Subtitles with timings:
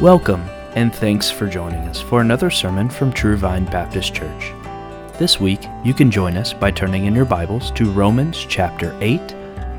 [0.00, 0.42] Welcome,
[0.74, 4.52] and thanks for joining us for another sermon from True Vine Baptist Church.
[5.18, 9.18] This week, you can join us by turning in your Bibles to Romans chapter 8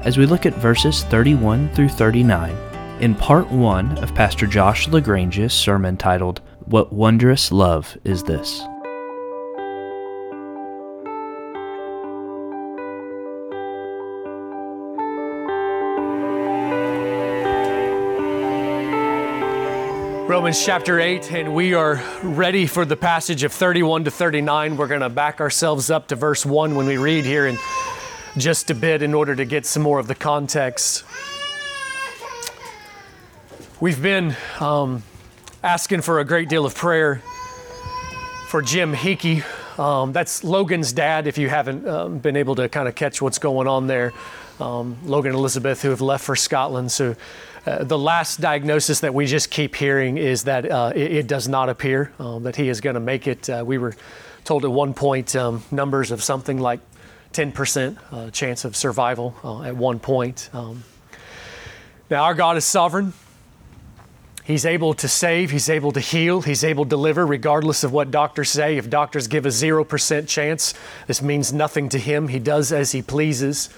[0.01, 2.57] as we look at verses 31 through 39
[2.99, 8.63] in part 1 of Pastor Josh LaGrange's sermon titled, What Wondrous Love Is This?
[20.27, 24.75] Romans chapter 8, and we are ready for the passage of 31 to 39.
[24.75, 27.57] We're going to back ourselves up to verse 1 when we read here in
[28.37, 31.05] just a bit in order to get some more of the context.
[33.79, 35.03] We've been um,
[35.63, 37.21] asking for a great deal of prayer
[38.47, 39.43] for Jim Hickey.
[39.77, 43.39] Um, that's Logan's dad, if you haven't um, been able to kind of catch what's
[43.39, 44.11] going on there.
[44.59, 46.91] Um, Logan and Elizabeth, who have left for Scotland.
[46.91, 47.15] So
[47.67, 51.49] uh, the last diagnosis that we just keep hearing is that uh, it, it, does
[51.49, 53.49] not appear um, that he is going to make it.
[53.49, 53.93] Uh, we were
[54.45, 56.79] told at one point um, numbers of something like
[57.33, 60.49] 10% uh, chance of survival uh, at one point.
[60.53, 60.85] Um,
[62.09, 63.11] now, our God is sovereign.
[64.45, 68.11] He's able to save, He's able to heal, He's able to deliver, regardless of what
[68.11, 68.77] doctors say.
[68.77, 70.73] If doctors give a 0% chance,
[71.05, 72.29] this means nothing to Him.
[72.29, 73.69] He does as He pleases.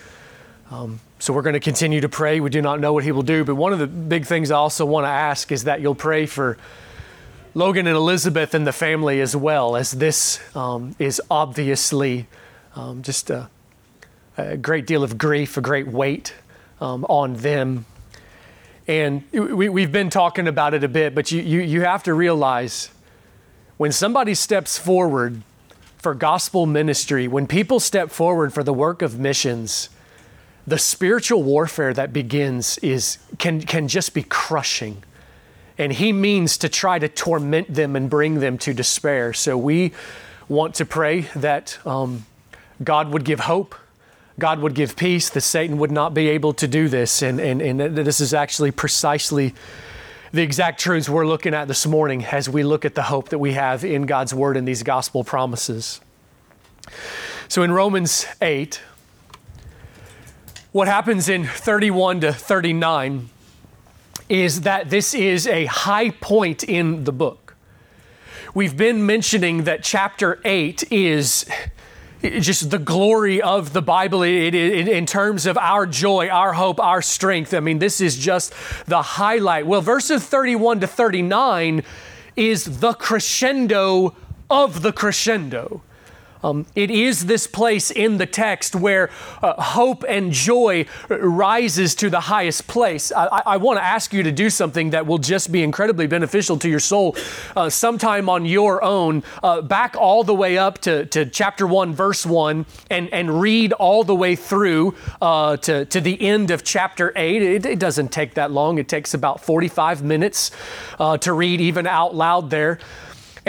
[0.71, 2.39] Um, so we're going to continue to pray.
[2.39, 3.43] We do not know what he will do.
[3.43, 6.27] But one of the big things I also want to ask is that you'll pray
[6.27, 6.57] for
[7.55, 12.27] Logan and Elizabeth and the family as well, as this um, is obviously
[12.75, 13.49] um, just a,
[14.37, 16.35] a, great deal of grief, a great weight
[16.79, 17.85] um, on them.
[18.87, 22.13] And we, have been talking about it a bit, but you, you, you have to
[22.13, 22.89] realize
[23.77, 25.41] when somebody steps forward
[25.97, 29.89] for gospel ministry, when people step forward for the work of missions,
[30.69, 35.03] the spiritual warfare that begins is can can just be crushing.
[35.79, 39.33] And he means to try to torment them and bring them to despair.
[39.33, 39.93] So we
[40.47, 42.25] want to pray that um,
[42.83, 43.73] god would give hope.
[44.37, 47.23] God would give peace that satan would not be able to do this.
[47.23, 49.55] And, and, and this is actually precisely
[50.31, 53.39] the exact truths we're looking at this morning as we look at the hope that
[53.39, 55.99] we have in god's word and these gospel promises.
[57.47, 58.79] So in romans 8
[60.71, 63.29] what happens in 31 to 39
[64.27, 67.55] is that this is a high point in the book.
[68.53, 71.49] We've been mentioning that chapter 8 is
[72.21, 77.53] just the glory of the Bible in terms of our joy, our hope, our strength.
[77.55, 78.53] I mean, this is just
[78.85, 79.65] the highlight.
[79.65, 81.83] Well, verses 31 to 39
[82.35, 84.15] is the crescendo
[84.51, 85.81] of the crescendo.
[86.43, 89.09] Um, it is this place in the text where
[89.41, 93.11] uh, hope and joy rises to the highest place.
[93.11, 96.57] I, I want to ask you to do something that will just be incredibly beneficial
[96.59, 97.15] to your soul
[97.55, 99.23] uh, sometime on your own.
[99.43, 103.73] Uh, back all the way up to, to chapter 1, verse 1, and, and read
[103.73, 107.41] all the way through uh, to, to the end of chapter 8.
[107.41, 110.51] It, it, doesn't take that long, it takes about 45 minutes
[110.99, 112.79] uh, to read even out loud there.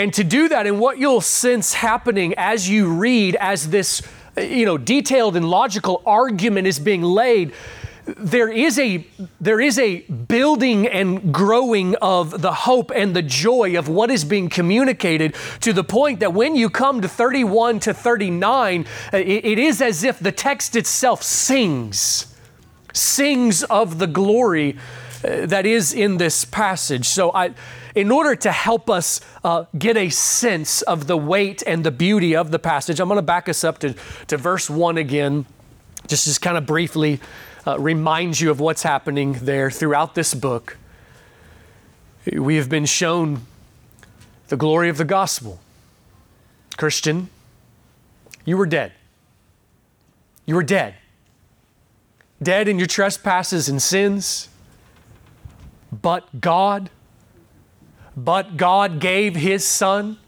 [0.01, 4.01] And to do that, and what you'll sense happening as you read, as this
[4.35, 7.53] you know, detailed and logical argument is being laid,
[8.07, 9.07] there is a
[9.43, 14.25] there is a building and growing of the hope and the joy of what is
[14.25, 19.59] being communicated to the point that when you come to 31 to 39 it, it
[19.59, 22.35] is as if the text itself sings
[22.95, 24.79] sings of the glory
[25.23, 27.07] uh, that is in this passage.
[27.07, 27.55] So i
[27.95, 32.37] in order to help us uh, get a sense of the weight and the beauty
[32.37, 33.95] of the passage, I'm going to back us up to,
[34.29, 35.47] to verse 1 again,
[36.07, 37.21] just to kind of briefly
[37.67, 40.77] uh, remind you of what's happening there throughout this book.
[42.33, 43.43] We have been shown
[44.49, 45.61] the glory of the gospel.
[46.77, 47.29] Christian,
[48.45, 48.93] you were dead.
[50.47, 50.95] You were dead.
[52.43, 54.49] Dead in your trespasses and sins.
[55.93, 56.91] But God,
[58.25, 60.19] but God gave His Son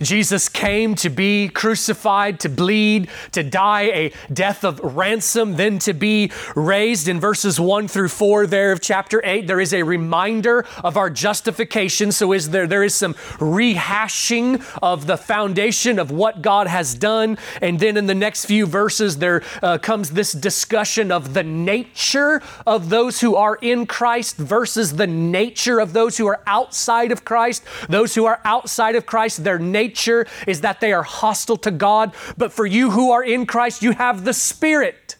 [0.00, 5.92] Jesus came to be crucified, to bleed, to die a death of ransom, then to
[5.92, 7.08] be raised.
[7.08, 11.10] In verses 1 through 4 there of chapter 8, there is a reminder of our
[11.10, 12.12] justification.
[12.12, 17.38] So is there there is some rehashing of the foundation of what God has done.
[17.60, 22.40] And then in the next few verses, there uh, comes this discussion of the nature
[22.66, 27.24] of those who are in Christ versus the nature of those who are outside of
[27.24, 27.64] Christ.
[27.88, 31.70] Those who are outside of Christ, their nature nature is that they are hostile to
[31.70, 35.16] God, but for you who are in Christ, you have the Spirit.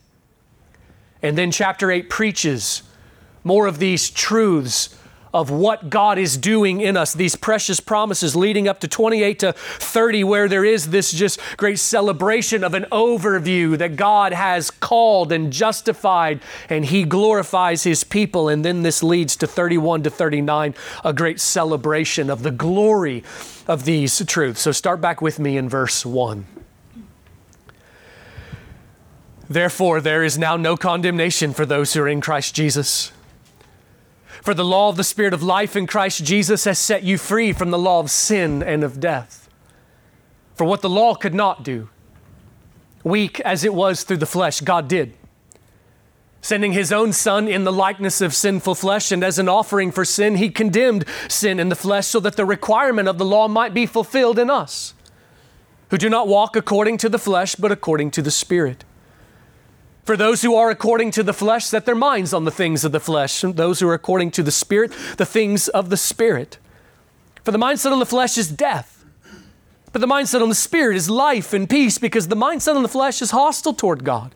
[1.22, 2.82] And then chapter 8 preaches
[3.44, 4.94] more of these truths
[5.32, 9.52] of what God is doing in us, these precious promises leading up to 28 to
[9.52, 15.30] 30, where there is this just great celebration of an overview that God has called
[15.32, 18.48] and justified, and He glorifies His people.
[18.48, 20.74] And then this leads to 31 to 39,
[21.04, 23.22] a great celebration of the glory
[23.68, 24.62] of these truths.
[24.62, 26.46] So start back with me in verse 1.
[29.48, 33.12] Therefore, there is now no condemnation for those who are in Christ Jesus.
[34.42, 37.52] For the law of the Spirit of life in Christ Jesus has set you free
[37.52, 39.48] from the law of sin and of death.
[40.54, 41.88] For what the law could not do,
[43.04, 45.14] weak as it was through the flesh, God did.
[46.40, 50.05] Sending his own Son in the likeness of sinful flesh, and as an offering for
[50.05, 53.75] sin, he condemned sin in the flesh so that the requirement of the law might
[53.75, 54.94] be fulfilled in us,
[55.90, 58.85] who do not walk according to the flesh, but according to the Spirit.
[60.05, 62.93] For those who are according to the flesh, set their minds on the things of
[62.93, 66.58] the flesh, and those who are according to the Spirit, the things of the Spirit.
[67.43, 69.05] For the mindset on the flesh is death,
[69.93, 72.88] but the mindset on the Spirit is life and peace, because the mindset on the
[72.88, 74.35] flesh is hostile toward God.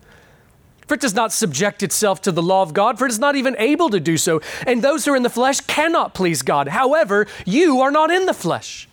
[0.92, 3.34] For it does not subject itself to the law of God, for it is not
[3.34, 4.42] even able to do so.
[4.66, 6.68] And those who are in the flesh cannot please God.
[6.68, 8.90] However, you are not in the flesh,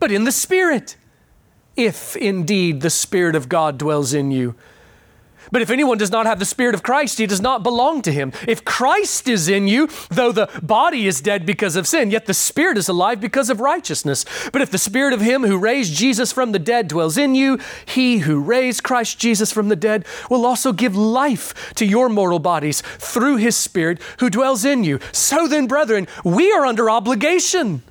[0.00, 0.96] but in the Spirit,
[1.76, 4.56] if indeed the Spirit of God dwells in you.
[5.52, 8.12] But if anyone does not have the Spirit of Christ, he does not belong to
[8.12, 8.32] him.
[8.46, 12.34] If Christ is in you, though the body is dead because of sin, yet the
[12.34, 14.24] Spirit is alive because of righteousness.
[14.52, 17.58] But if the Spirit of him who raised Jesus from the dead dwells in you,
[17.84, 22.38] he who raised Christ Jesus from the dead will also give life to your mortal
[22.38, 24.98] bodies through his Spirit who dwells in you.
[25.12, 27.82] So then, brethren, we are under obligation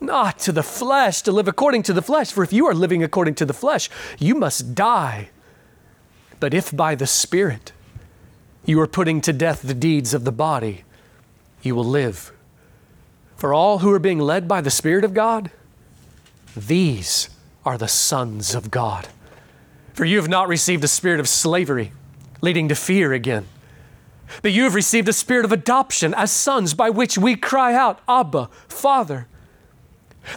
[0.00, 2.32] not to the flesh to live according to the flesh.
[2.32, 3.88] For if you are living according to the flesh,
[4.18, 5.30] you must die.
[6.42, 7.70] But if by the Spirit
[8.64, 10.82] you are putting to death the deeds of the body,
[11.62, 12.32] you will live.
[13.36, 15.52] For all who are being led by the Spirit of God,
[16.56, 17.28] these
[17.64, 19.06] are the sons of God.
[19.94, 21.92] For you have not received a spirit of slavery,
[22.40, 23.46] leading to fear again,
[24.42, 28.00] but you have received a spirit of adoption as sons, by which we cry out,
[28.08, 29.28] Abba, Father.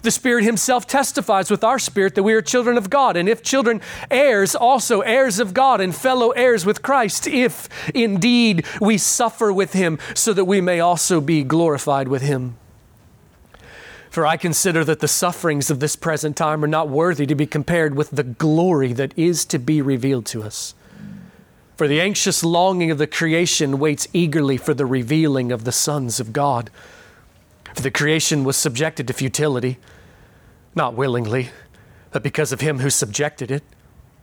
[0.02, 3.42] The Spirit Himself testifies with our spirit that we are children of God, and if
[3.42, 3.80] children,
[4.10, 9.72] heirs, also heirs of God, and fellow heirs with Christ, if indeed we suffer with
[9.72, 12.56] Him, so that we may also be glorified with Him.
[14.10, 17.46] For I consider that the sufferings of this present time are not worthy to be
[17.46, 20.74] compared with the glory that is to be revealed to us.
[21.76, 26.18] For the anxious longing of the creation waits eagerly for the revealing of the sons
[26.18, 26.70] of God.
[27.76, 29.76] For the creation was subjected to futility,
[30.74, 31.50] not willingly,
[32.10, 33.62] but because of him who subjected it,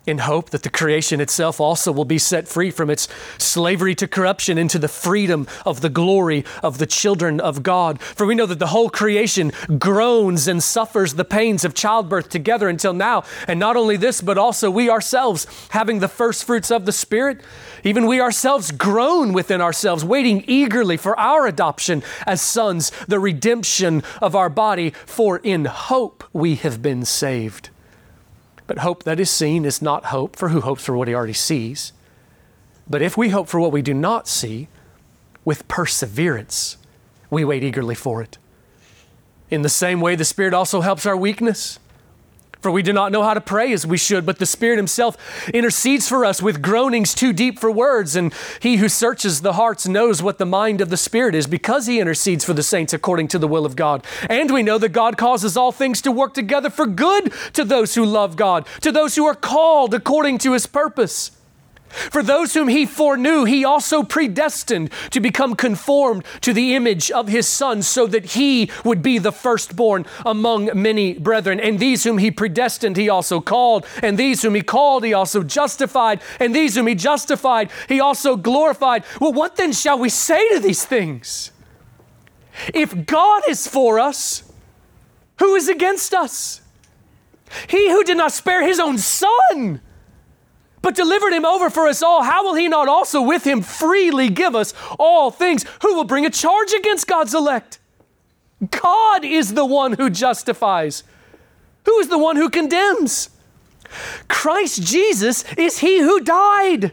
[0.05, 3.07] in hope that the creation itself also will be set free from its
[3.37, 8.01] slavery to corruption into the freedom of the glory of the children of God.
[8.01, 12.67] For we know that the whole creation groans and suffers the pains of childbirth together
[12.67, 13.23] until now.
[13.47, 17.41] And not only this, but also we ourselves, having the first fruits of the Spirit,
[17.83, 24.03] even we ourselves groan within ourselves, waiting eagerly for our adoption as sons, the redemption
[24.21, 24.91] of our body.
[25.05, 27.69] For in hope we have been saved.
[28.65, 31.33] But hope that is seen is not hope, for who hopes for what he already
[31.33, 31.91] sees?
[32.89, 34.67] But if we hope for what we do not see,
[35.45, 36.77] with perseverance,
[37.29, 38.37] we wait eagerly for it.
[39.49, 41.79] In the same way, the Spirit also helps our weakness.
[42.63, 45.17] For we do not know how to pray as we should, but the Spirit Himself
[45.53, 48.15] intercedes for us with groanings too deep for words.
[48.15, 51.87] And He who searches the hearts knows what the mind of the Spirit is, because
[51.87, 54.05] He intercedes for the saints according to the will of God.
[54.29, 57.95] And we know that God causes all things to work together for good to those
[57.95, 61.31] who love God, to those who are called according to His purpose.
[61.93, 67.27] For those whom he foreknew, he also predestined to become conformed to the image of
[67.27, 71.59] his son, so that he would be the firstborn among many brethren.
[71.59, 73.85] And these whom he predestined, he also called.
[74.01, 76.21] And these whom he called, he also justified.
[76.39, 79.03] And these whom he justified, he also glorified.
[79.21, 81.51] Well, what then shall we say to these things?
[82.73, 84.51] If God is for us,
[85.39, 86.61] who is against us?
[87.67, 89.81] He who did not spare his own son
[90.83, 94.29] but delivered him over for us all, how will he not also with him freely
[94.29, 95.65] give us all things?
[95.81, 97.79] Who will bring a charge against God's elect?
[98.69, 101.03] God is the one who justifies.
[101.85, 103.29] Who is the one who condemns?
[104.27, 106.91] Christ Jesus is he who died.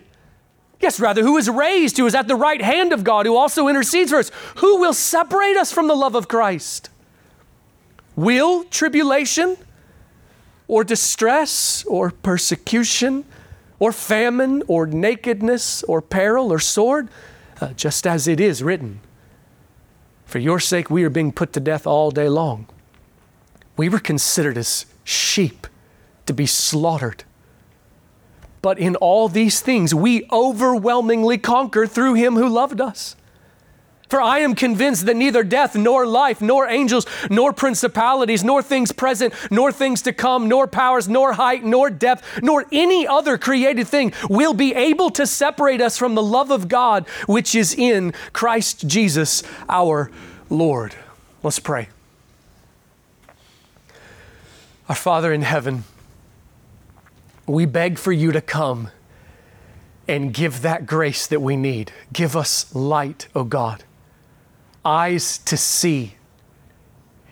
[0.81, 3.67] Yes, rather, who is raised, who is at the right hand of God, who also
[3.67, 4.31] intercedes for us.
[4.59, 6.91] Who will separate us from the love of Christ?
[8.15, 9.57] Will tribulation
[10.69, 13.25] or distress or persecution?
[13.81, 17.09] Or famine, or nakedness, or peril, or sword,
[17.61, 19.01] uh, just as it is written.
[20.27, 22.69] For your sake, we are being put to death all day long.
[23.77, 25.67] We were considered as sheep
[26.27, 27.25] to be slaughtered.
[28.63, 33.17] But in all these things, we overwhelmingly conquer through him who loved us.
[34.11, 38.91] For I am convinced that neither death, nor life, nor angels, nor principalities, nor things
[38.91, 43.87] present, nor things to come, nor powers, nor height, nor depth, nor any other created
[43.87, 48.13] thing will be able to separate us from the love of God which is in
[48.33, 50.11] Christ Jesus our
[50.49, 50.97] Lord.
[51.45, 51.89] Let's pray.
[54.89, 55.85] Our Father in heaven,
[57.47, 58.91] we beg for you to come
[60.09, 61.93] and give that grace that we need.
[62.13, 63.85] Give us light, O God
[64.85, 66.15] eyes to see,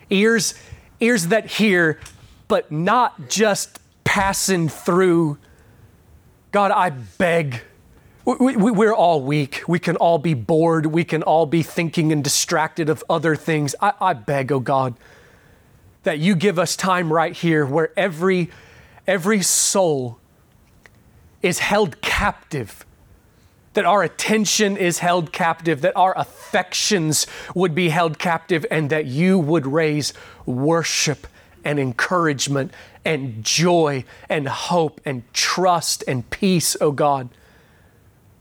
[0.09, 0.53] ears,
[0.99, 1.99] ears that hear,
[2.47, 5.37] but not just passing through.
[6.51, 7.61] God, I beg.
[8.25, 9.63] We, we, we're all weak.
[9.67, 10.87] We can all be bored.
[10.87, 13.75] We can all be thinking and distracted of other things.
[13.81, 14.95] I, I beg, oh God,
[16.03, 18.49] that you give us time right here where every,
[19.07, 20.19] every soul
[21.41, 22.85] is held captive
[23.73, 29.05] that our attention is held captive, that our affections would be held captive, and that
[29.05, 30.13] you would raise
[30.45, 31.27] worship
[31.63, 32.73] and encouragement
[33.05, 37.29] and joy and hope and trust and peace, O oh God.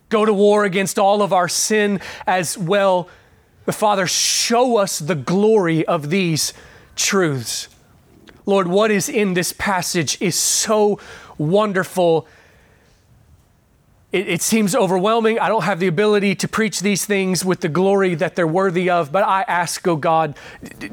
[0.08, 3.08] Go to war against all of our sin as well.
[3.70, 6.54] Father, show us the glory of these
[6.97, 7.68] truths.
[8.47, 10.99] Lord, what is in this passage is so
[11.37, 12.26] wonderful
[14.11, 15.38] it, it, seems overwhelming.
[15.38, 18.88] I don't have the ability to preach these things with the glory that they're worthy
[18.88, 20.35] of, but I ask, oh God,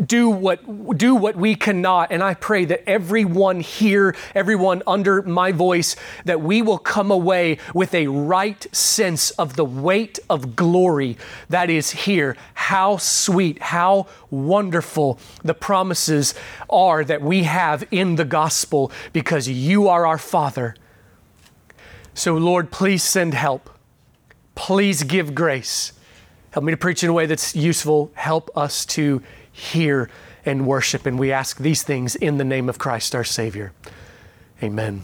[0.06, 2.12] do what, do what we cannot.
[2.12, 5.96] And I pray that everyone here, everyone under my voice,
[6.26, 11.18] that we will come away with a right sense of the weight of glory
[11.48, 12.36] that is here.
[12.54, 16.36] How sweet, how wonderful the promises
[16.70, 20.76] are that we have in the gospel because you are our Father
[22.16, 23.70] so, Lord, please send help.
[24.56, 25.92] Please give grace.
[26.52, 28.10] Help me to preach in a way that's useful.
[28.16, 30.10] Help us to hear
[30.46, 31.06] and worship.
[31.06, 33.74] And we ask these things in the name of Christ our Savior.
[34.64, 35.02] Amen.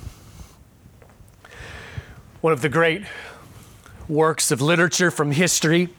[2.39, 3.03] One of the great
[4.07, 5.89] works of literature from history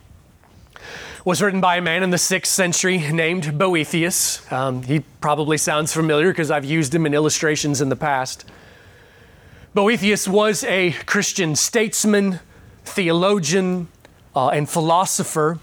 [1.27, 4.51] was written by a man in the sixth century named Boethius.
[4.51, 8.47] Um, he probably sounds familiar because I've used him in illustrations in the past.
[9.75, 12.41] Boethius was a Christian statesman,
[12.85, 13.89] theologian,
[14.37, 15.61] uh, and philosopher.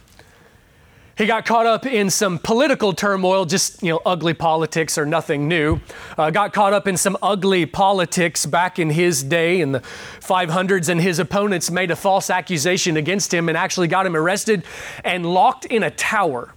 [1.16, 5.48] He got caught up in some political turmoil, just you know, ugly politics are nothing
[5.48, 5.80] new.
[6.18, 9.82] Uh, got caught up in some ugly politics back in his day in the
[10.22, 14.64] 500s, and his opponents made a false accusation against him and actually got him arrested
[15.04, 16.56] and locked in a tower.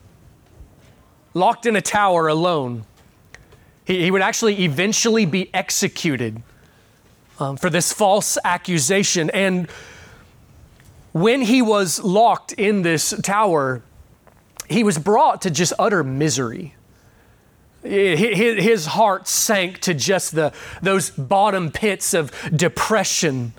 [1.35, 2.87] Locked in a tower alone.
[3.85, 6.43] He, he would actually eventually be executed
[7.43, 9.29] um, for this false accusation.
[9.31, 9.69] And
[11.13, 13.83] when he was locked in this tower,
[14.69, 16.75] he was brought to just utter misery.
[17.83, 23.55] His heart sank to just the, those bottom pits of depression.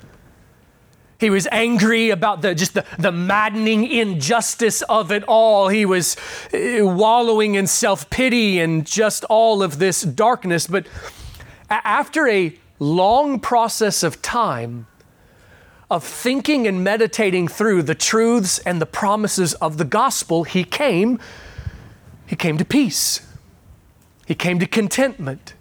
[1.19, 5.67] He was angry about the, just the, the maddening injustice of it all.
[5.67, 6.15] He was
[6.53, 10.67] eh, wallowing in self pity and just all of this darkness.
[10.67, 10.87] But
[11.69, 14.87] after a long process of time
[15.89, 21.19] of thinking and meditating through the truths and the promises of the gospel, he came,
[22.25, 23.27] he came to peace.
[24.25, 25.53] He came to contentment.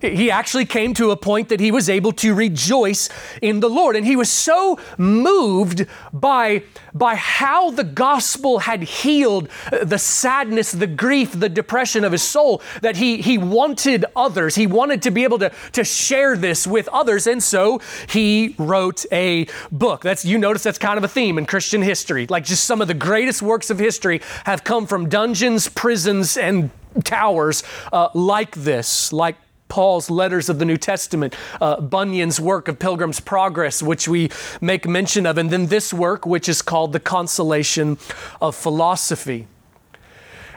[0.00, 3.08] He actually came to a point that he was able to rejoice
[3.42, 3.96] in the Lord.
[3.96, 6.62] And he was so moved by,
[6.94, 9.48] by how the gospel had healed
[9.82, 14.54] the sadness, the grief, the depression of his soul that he, he wanted others.
[14.54, 17.26] He wanted to be able to, to share this with others.
[17.26, 20.02] And so he wrote a book.
[20.02, 22.26] That's, you notice that's kind of a theme in Christian history.
[22.28, 26.70] Like just some of the greatest works of history have come from dungeons, prisons, and
[27.04, 27.62] towers
[27.92, 29.36] uh, like this, like
[29.68, 34.86] Paul's letters of the New Testament, uh, Bunyan's work of Pilgrim's Progress, which we make
[34.86, 37.98] mention of, and then this work, which is called The Consolation
[38.40, 39.46] of Philosophy.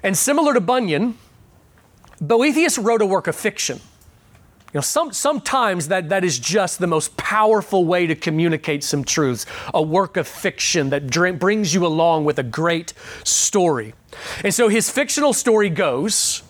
[0.03, 1.17] And similar to Bunyan,
[2.19, 3.79] Boethius wrote a work of fiction.
[4.73, 9.03] You know, some, sometimes that, that is just the most powerful way to communicate some
[9.03, 12.93] truths, a work of fiction that brings you along with a great
[13.25, 13.93] story.
[14.45, 16.43] And so his fictional story goes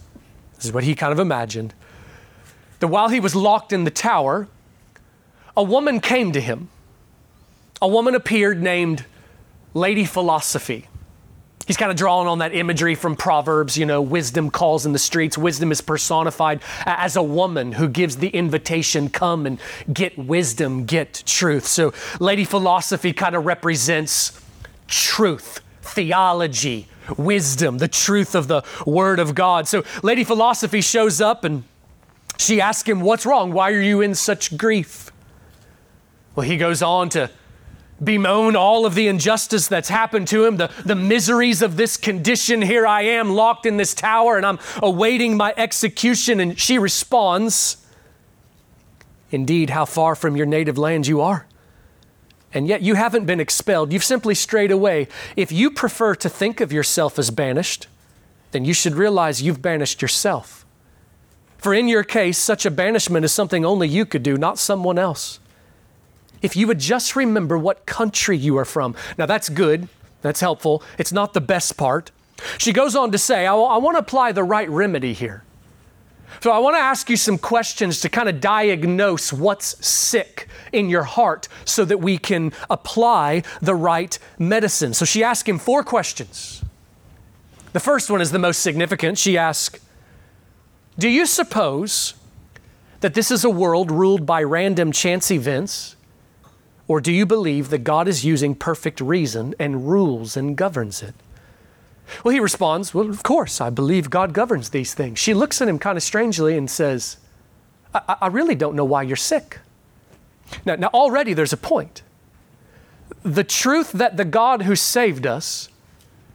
[0.56, 1.74] this is what he kind of imagined
[2.82, 4.48] that while he was locked in the tower,
[5.56, 6.70] a woman came to him.
[7.82, 9.06] A woman appeared named
[9.74, 10.88] Lady Philosophy.
[11.68, 15.00] He's kind of drawing on that imagery from Proverbs, you know, wisdom calls in the
[15.00, 15.38] streets.
[15.38, 19.60] Wisdom is personified as a woman who gives the invitation, come and
[19.94, 21.68] get wisdom, get truth.
[21.68, 24.42] So, Lady Philosophy kind of represents
[24.88, 29.68] truth, theology, wisdom, the truth of the Word of God.
[29.68, 31.64] So, Lady Philosophy shows up and
[32.42, 33.52] she asks him, What's wrong?
[33.54, 35.12] Why are you in such grief?
[36.36, 37.30] Well, he goes on to
[38.04, 42.62] bemoan all of the injustice that's happened to him, the, the miseries of this condition.
[42.62, 46.40] Here I am locked in this tower and I'm awaiting my execution.
[46.40, 47.78] And she responds,
[49.30, 51.46] Indeed, how far from your native land you are.
[52.54, 53.94] And yet you haven't been expelled.
[53.94, 55.08] You've simply strayed away.
[55.38, 57.88] If you prefer to think of yourself as banished,
[58.52, 60.61] then you should realize you've banished yourself.
[61.62, 65.00] For in your case, such a banishment is something only you could do, not someone
[65.00, 65.40] else
[66.42, 68.96] if you would just remember what country you are from.
[69.18, 69.88] Now, that's good,
[70.22, 70.84] that's helpful.
[70.98, 72.12] It's not the best part.
[72.58, 75.44] She goes on to say, I, want to apply the right remedy here.
[76.40, 80.90] So, I want to ask you some questions to kind of diagnose what's sick in
[80.90, 84.94] your heart so that we can apply the right medicine.
[84.94, 86.64] So, she asked him four questions.
[87.74, 89.18] The first one is the most significant.
[89.18, 89.80] She asked,
[91.02, 92.14] Do you suppose
[93.00, 95.96] that this is a world ruled by random chance events
[96.88, 101.16] or do you believe that God is using perfect reason and rules and governs it?
[102.24, 105.18] Well, he responds, Well, of course, I believe God governs these things.
[105.18, 107.18] She looks at him kind of strangely and says,
[107.96, 109.58] I, I really don't know why you're sick.
[110.68, 112.04] Now, now, already there's a point.
[113.24, 115.68] The truth that the God who saved us,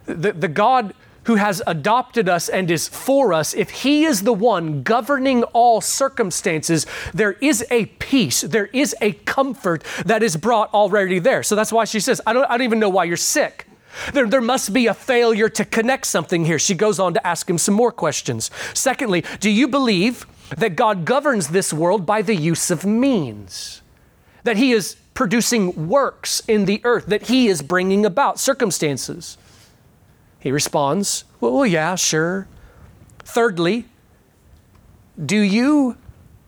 [0.06, 0.92] the, the God
[1.26, 5.80] who has adopted us and is for us, if He is the one governing all
[5.80, 11.42] circumstances, there is a peace, there is a comfort that is brought already there.
[11.42, 13.66] So that's why she says, I don't, I don't even know why you're sick.
[14.12, 16.58] There, there must be a failure to connect something here.
[16.58, 18.50] She goes on to ask him some more questions.
[18.74, 23.82] Secondly, do you believe that God governs this world by the use of means?
[24.44, 29.38] That He is producing works in the earth, that He is bringing about circumstances?
[30.46, 32.46] He responds, Well, yeah, sure.
[33.18, 33.86] Thirdly,
[35.24, 35.96] do you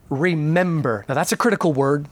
[0.09, 1.03] remember?
[1.09, 2.07] Now, that's a critical word.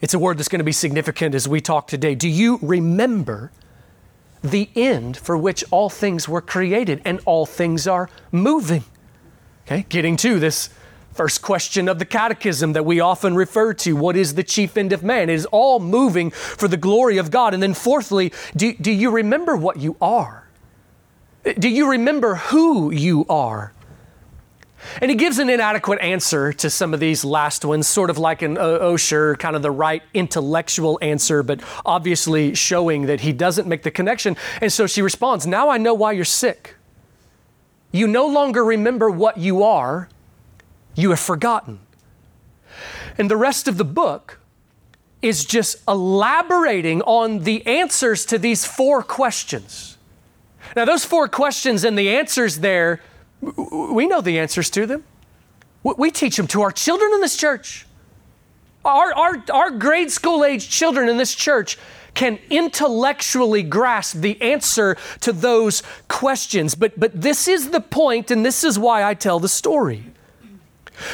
[0.00, 2.14] It's a word that's going to be significant as we talk today.
[2.14, 3.50] Do you remember
[4.44, 8.84] the end for which all things were created and all things are moving?
[9.66, 10.70] Okay, getting to this
[11.14, 14.92] first question of the catechism that we often refer to what is the chief end
[14.92, 15.30] of man?
[15.30, 17.54] It is all moving for the glory of God.
[17.54, 20.45] And then, fourthly, do, do you remember what you are?
[21.54, 23.72] Do you remember who you are?
[25.00, 28.42] And he gives an inadequate answer to some of these last ones, sort of like
[28.42, 33.32] an oh, oh, sure, kind of the right intellectual answer, but obviously showing that he
[33.32, 34.36] doesn't make the connection.
[34.60, 36.76] And so she responds, Now I know why you're sick.
[37.92, 40.08] You no longer remember what you are,
[40.94, 41.80] you have forgotten.
[43.18, 44.40] And the rest of the book
[45.22, 49.95] is just elaborating on the answers to these four questions.
[50.76, 53.00] Now, those four questions and the answers there,
[53.40, 55.04] we know the answers to them.
[55.82, 57.86] We teach them to our children in this church.
[58.84, 61.78] Our, our, our grade school age children in this church
[62.12, 66.74] can intellectually grasp the answer to those questions.
[66.74, 70.04] But, but this is the point, and this is why I tell the story.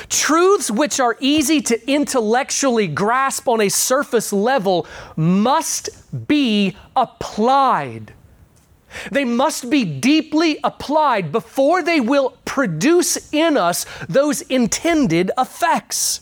[0.09, 5.91] Truths which are easy to intellectually grasp on a surface level must
[6.27, 8.13] be applied.
[9.11, 16.21] They must be deeply applied before they will produce in us those intended effects.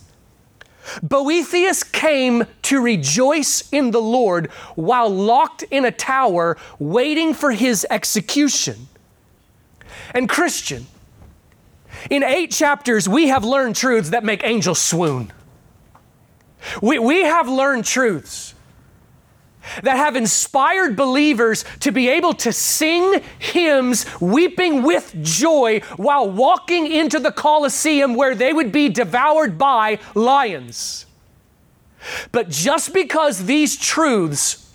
[1.02, 7.86] Boethius came to rejoice in the Lord while locked in a tower waiting for his
[7.90, 8.88] execution.
[10.14, 10.86] And Christian,
[12.08, 15.32] in eight chapters, we have learned truths that make angels swoon.
[16.82, 18.49] We, we have learned truths
[19.82, 26.90] that have inspired believers to be able to sing hymns weeping with joy while walking
[26.90, 31.06] into the Colosseum where they would be devoured by lions.
[32.32, 34.69] But just because these truths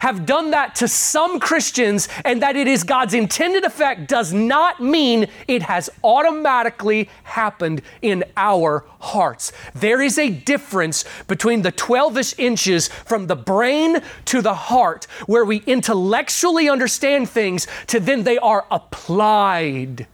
[0.00, 4.80] have done that to some Christians and that it is God's intended effect does not
[4.80, 9.52] mean it has automatically happened in our hearts.
[9.74, 15.06] There is a difference between the 12 ish inches from the brain to the heart,
[15.26, 20.06] where we intellectually understand things, to then they are applied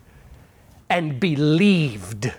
[0.91, 2.33] and believed.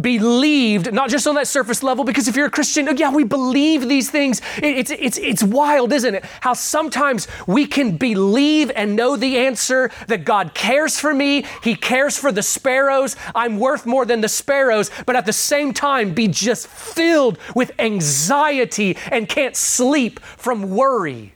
[0.00, 3.24] Believed, not just on that surface level, because if you're a Christian, oh, yeah, we
[3.24, 4.40] believe these things.
[4.56, 6.24] It's, it's, it's wild, isn't it?
[6.40, 11.74] How sometimes we can believe and know the answer that God cares for me, He
[11.74, 16.14] cares for the sparrows, I'm worth more than the sparrows, but at the same time
[16.14, 21.34] be just filled with anxiety and can't sleep from worry.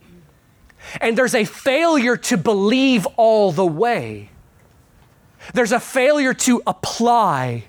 [1.00, 4.30] And there's a failure to believe all the way.
[5.52, 7.64] There's a failure to apply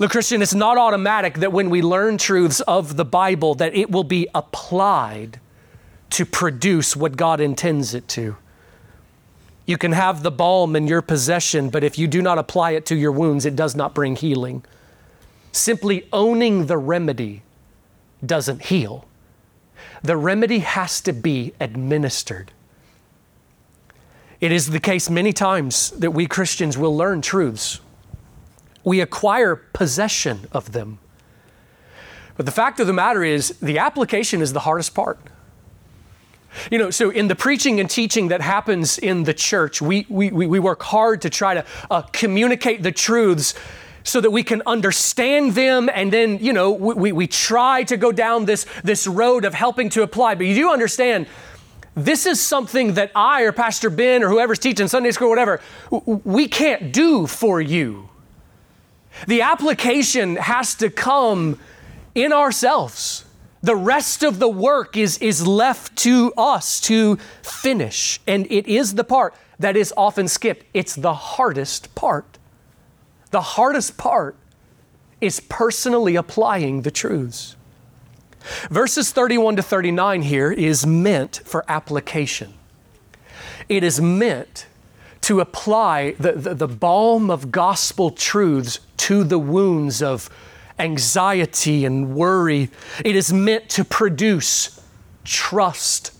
[0.00, 3.90] Look, Christian, it's not automatic that when we learn truths of the Bible that it
[3.90, 5.38] will be applied
[6.10, 8.36] to produce what God intends it to.
[9.66, 12.84] You can have the balm in your possession, but if you do not apply it
[12.86, 14.64] to your wounds, it does not bring healing.
[15.52, 17.42] Simply owning the remedy
[18.24, 19.06] doesn't heal.
[20.02, 22.50] The remedy has to be administered.
[24.40, 27.80] It is the case many times that we Christians will learn truths
[28.84, 30.98] we acquire possession of them.
[32.36, 35.18] But the fact of the matter is, the application is the hardest part.
[36.70, 40.30] You know, so in the preaching and teaching that happens in the church, we, we,
[40.30, 43.54] we work hard to try to uh, communicate the truths
[44.04, 48.10] so that we can understand them and then, you know, we, we try to go
[48.12, 50.34] down this, this road of helping to apply.
[50.34, 51.26] But you do understand,
[51.94, 55.60] this is something that I or Pastor Ben or whoever's teaching Sunday school or whatever,
[55.90, 58.08] we can't do for you.
[59.26, 61.58] The application has to come
[62.14, 63.24] in ourselves.
[63.62, 68.20] The rest of the work is, is left to us to finish.
[68.26, 70.66] And it is the part that is often skipped.
[70.74, 72.38] It's the hardest part.
[73.30, 74.36] The hardest part
[75.20, 77.56] is personally applying the truths.
[78.70, 82.54] Verses 31 to 39 here is meant for application.
[83.68, 84.66] It is meant
[85.22, 90.28] to apply the, the, the balm of gospel truths to the wounds of
[90.78, 92.70] anxiety and worry.
[93.04, 94.80] It is meant to produce
[95.24, 96.12] trust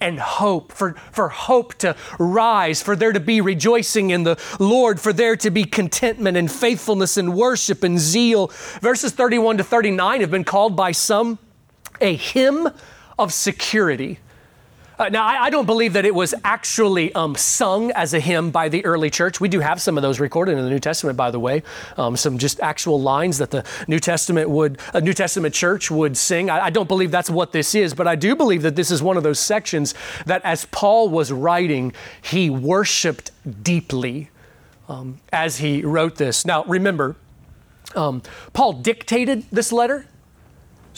[0.00, 5.00] and hope, for, for hope to rise, for there to be rejoicing in the Lord,
[5.00, 8.48] for there to be contentment and faithfulness and worship and zeal.
[8.80, 11.38] Verses 31 to 39 have been called by some
[12.00, 12.68] a hymn
[13.18, 14.20] of security.
[14.98, 18.50] Uh, now, I, I, don't believe that it was actually um, sung as a hymn
[18.50, 19.40] by the early church.
[19.40, 21.62] We do have some of those recorded in the New Testament, by the way,
[21.96, 26.16] um, some just actual lines that the New Testament would, a New Testament church would
[26.16, 26.50] sing.
[26.50, 29.00] I, I don't believe that's what this is, but I do believe that this is
[29.00, 29.94] one of those sections
[30.26, 33.30] that as Paul was writing, he worshiped
[33.62, 34.30] deeply
[34.88, 36.44] um, as he wrote this.
[36.44, 37.14] Now, remember,
[37.94, 38.20] um,
[38.52, 40.06] Paul dictated this letter.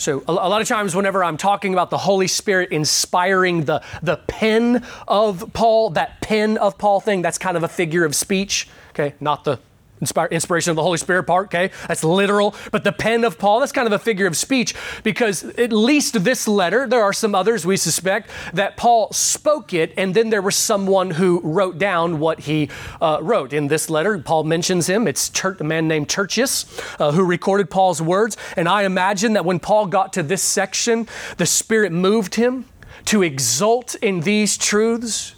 [0.01, 4.17] So, a, lot of times, whenever I'm talking about the Holy Spirit inspiring the, the
[4.17, 8.67] pen of Paul, that pen of Paul thing, that's kind of a figure of speech,
[8.89, 9.13] okay?
[9.19, 9.59] Not the
[10.01, 11.71] inspiration of the Holy Spirit part, okay?
[11.87, 12.55] That's literal.
[12.71, 16.23] But the pen of Paul, that's kind of a figure of speech because at least
[16.23, 20.41] this letter, there are some others we suspect that Paul spoke it and then there
[20.41, 22.69] was someone who wrote down what he
[23.01, 23.53] uh, wrote.
[23.53, 25.07] In this letter, Paul mentions him.
[25.07, 26.65] It's a man named Tertius
[26.99, 28.37] uh, who recorded Paul's words.
[28.57, 32.65] And I imagine that when Paul got to this section, the Spirit moved him
[33.05, 35.35] to exult in these truths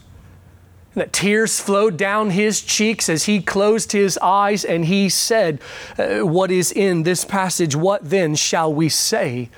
[0.95, 5.59] that tears flowed down his cheeks as he closed his eyes and he said,
[5.97, 7.75] uh, What is in this passage?
[7.75, 9.49] What then shall we say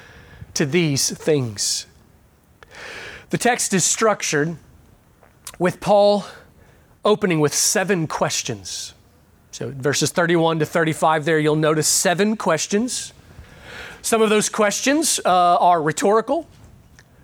[0.53, 1.87] to these things?
[3.29, 4.55] The text is structured
[5.59, 6.25] with Paul
[7.03, 8.93] opening with seven questions.
[9.51, 13.13] So, verses 31 to 35, there you'll notice seven questions.
[14.01, 16.47] Some of those questions uh, are rhetorical,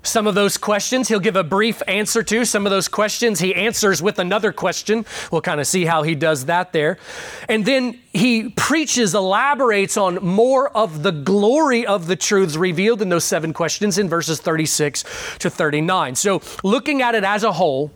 [0.03, 2.43] some of those questions he'll give a brief answer to.
[2.43, 5.05] Some of those questions he answers with another question.
[5.31, 6.97] We'll kind of see how he does that there.
[7.47, 13.09] And then he preaches, elaborates on more of the glory of the truths revealed in
[13.09, 15.03] those seven questions in verses 36
[15.39, 16.15] to 39.
[16.15, 17.91] So, looking at it as a whole,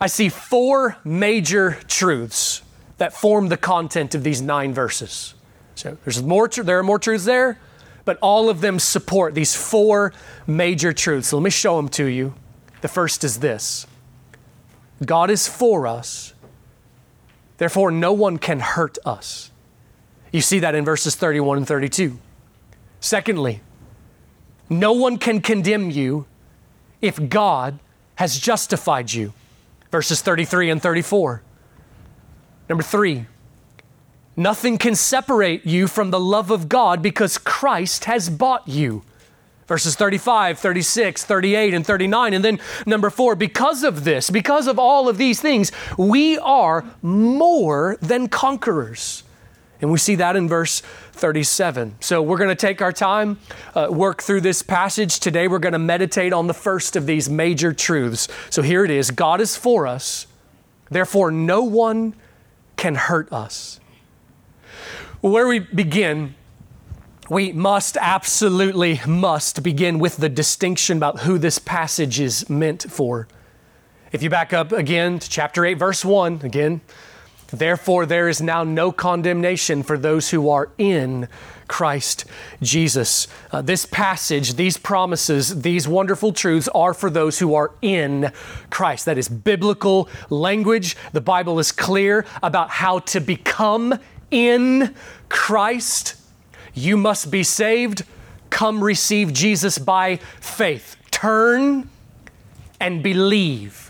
[0.00, 2.62] I see four major truths
[2.98, 5.34] that form the content of these nine verses.
[5.74, 7.58] So, there's more, there are more truths there,
[8.06, 10.14] but all of them support these four
[10.46, 11.34] major truths.
[11.34, 12.32] Let me show them to you.
[12.80, 13.86] The first is this
[15.04, 16.32] God is for us,
[17.58, 19.50] therefore, no one can hurt us.
[20.32, 22.18] You see that in verses 31 and 32.
[23.00, 23.60] Secondly,
[24.70, 26.26] no one can condemn you
[27.02, 27.78] if God
[28.16, 29.32] has justified you.
[29.90, 31.42] Verses 33 and 34.
[32.68, 33.26] Number three,
[34.36, 39.02] Nothing can separate you from the love of God because Christ has bought you.
[39.66, 42.34] Verses 35, 36, 38, and 39.
[42.34, 46.84] And then number four, because of this, because of all of these things, we are
[47.02, 49.24] more than conquerors.
[49.80, 51.96] And we see that in verse 37.
[52.00, 53.38] So we're going to take our time,
[53.74, 55.18] uh, work through this passage.
[55.18, 58.28] Today we're going to meditate on the first of these major truths.
[58.50, 60.26] So here it is God is for us,
[60.90, 62.14] therefore, no one
[62.76, 63.80] can hurt us.
[65.26, 66.36] Well, where we begin,
[67.28, 73.26] we must, absolutely must begin with the distinction about who this passage is meant for.
[74.12, 76.80] If you back up again to chapter 8, verse 1, again,
[77.48, 81.28] Therefore, there is now no condemnation for those who are in
[81.68, 82.24] Christ
[82.62, 83.26] Jesus.
[83.50, 88.32] Uh, this passage, these promises, these wonderful truths are for those who are in
[88.70, 89.06] Christ.
[89.06, 90.96] That is biblical language.
[91.12, 93.98] The Bible is clear about how to become
[94.30, 94.94] in
[95.28, 96.16] Christ.
[96.74, 98.04] You must be saved.
[98.50, 100.96] Come receive Jesus by faith.
[101.10, 101.88] Turn
[102.80, 103.85] and believe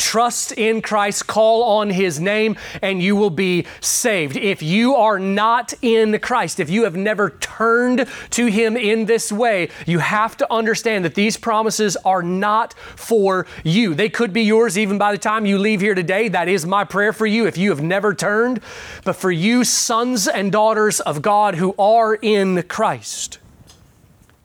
[0.00, 4.34] Trust in Christ, call on His name, and you will be saved.
[4.34, 9.30] If you are not in Christ, if you have never turned to Him in this
[9.30, 13.94] way, you have to understand that these promises are not for you.
[13.94, 16.28] They could be yours even by the time you leave here today.
[16.28, 18.62] That is my prayer for you if you have never turned.
[19.04, 23.38] But for you, sons and daughters of God who are in Christ.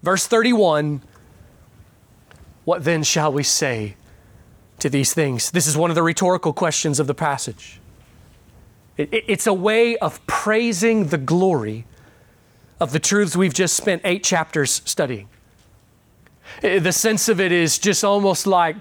[0.03, 1.01] Verse 31
[2.65, 3.95] What then shall we say?
[4.85, 5.49] To these things?
[5.49, 7.79] This is one of the rhetorical questions of the passage.
[8.97, 11.85] It, it, it's a way of praising the glory
[12.79, 15.27] of the truths we've just spent eight chapters studying.
[16.61, 18.75] Eh, the sense of it is just almost like,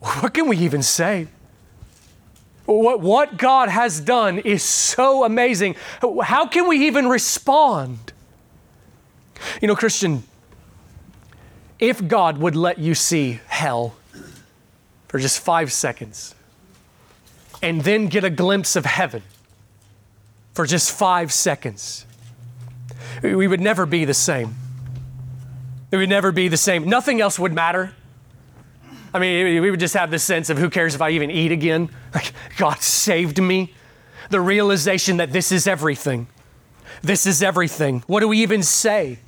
[0.00, 1.28] what can we even say?
[2.66, 5.76] What, what God has done is so amazing.
[6.22, 8.12] How can we even respond?
[9.62, 10.24] You know, Christian,
[11.78, 13.94] if God would let you see hell,
[15.08, 16.34] for just five seconds
[17.62, 19.22] and then get a glimpse of heaven
[20.54, 22.06] for just five seconds,
[23.22, 24.54] we would never be the same.
[25.90, 26.88] It would never be the same.
[26.88, 27.92] Nothing else would matter.
[29.14, 31.52] I mean, we would just have this sense of who cares if I even eat
[31.52, 31.88] again?
[32.14, 33.74] Like, God saved me.
[34.30, 36.26] The realization that this is everything.
[37.02, 38.02] This is everything.
[38.06, 39.18] What do we even say?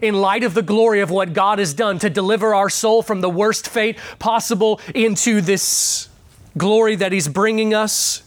[0.00, 3.20] In light of the glory of what God has done to deliver our soul from
[3.20, 6.08] the worst fate possible into this
[6.56, 8.22] glory that He's bringing us.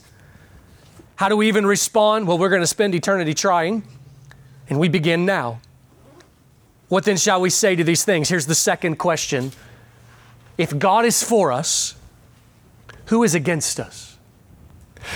[1.16, 2.28] How do we even respond?
[2.28, 3.82] Well, we're going to spend eternity trying,
[4.68, 5.60] and we begin now.
[6.88, 8.28] What then shall we say to these things?
[8.28, 9.52] Here's the second question
[10.58, 11.94] If God is for us,
[13.06, 14.16] who is against us?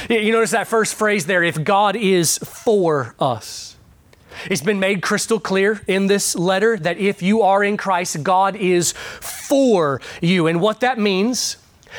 [0.08, 3.69] You notice that first phrase there if God is for us.
[4.50, 8.56] It's been made crystal clear in this letter that if you are in Christ, God
[8.56, 10.46] is for you.
[10.46, 11.56] And what that means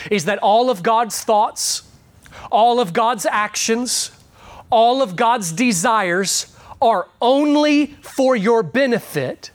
[0.10, 1.84] is that all of God's thoughts,
[2.52, 4.12] all of God's actions,
[4.70, 9.52] all of God's desires are only for your benefit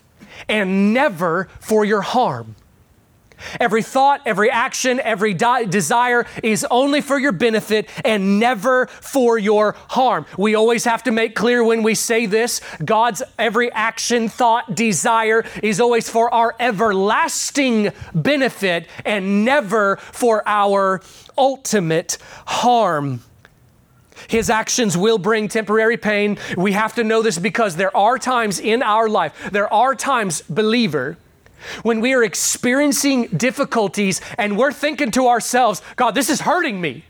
[0.48, 2.54] and never for your harm.
[3.60, 9.38] Every thought, every action, every di- desire is only for your benefit and never for
[9.38, 10.26] your harm.
[10.38, 15.44] We always have to make clear when we say this God's every action, thought, desire
[15.62, 21.00] is always for our everlasting benefit and never for our
[21.36, 23.22] ultimate harm.
[24.28, 26.38] His actions will bring temporary pain.
[26.56, 30.42] We have to know this because there are times in our life, there are times,
[30.42, 31.18] believer,
[31.82, 37.04] when we are experiencing difficulties and we're thinking to ourselves, God, this is hurting me.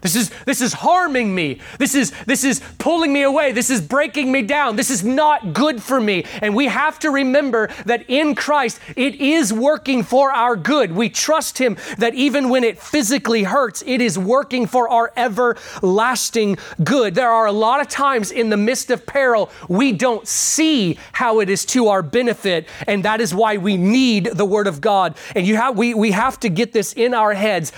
[0.00, 1.60] This is, this is harming me.
[1.78, 3.52] This is, this is pulling me away.
[3.52, 4.76] This is breaking me down.
[4.76, 6.24] This is not good for me.
[6.40, 10.92] And we have to remember that in Christ, it is working for our good.
[10.92, 16.58] We trust Him that even when it physically hurts, it is working for our everlasting
[16.84, 17.16] good.
[17.16, 21.40] There are a lot of times in the midst of peril, we don't see how
[21.40, 22.68] it is to our benefit.
[22.86, 25.16] And that is why we need the Word of God.
[25.34, 27.72] And you have, we, we have to get this in our heads.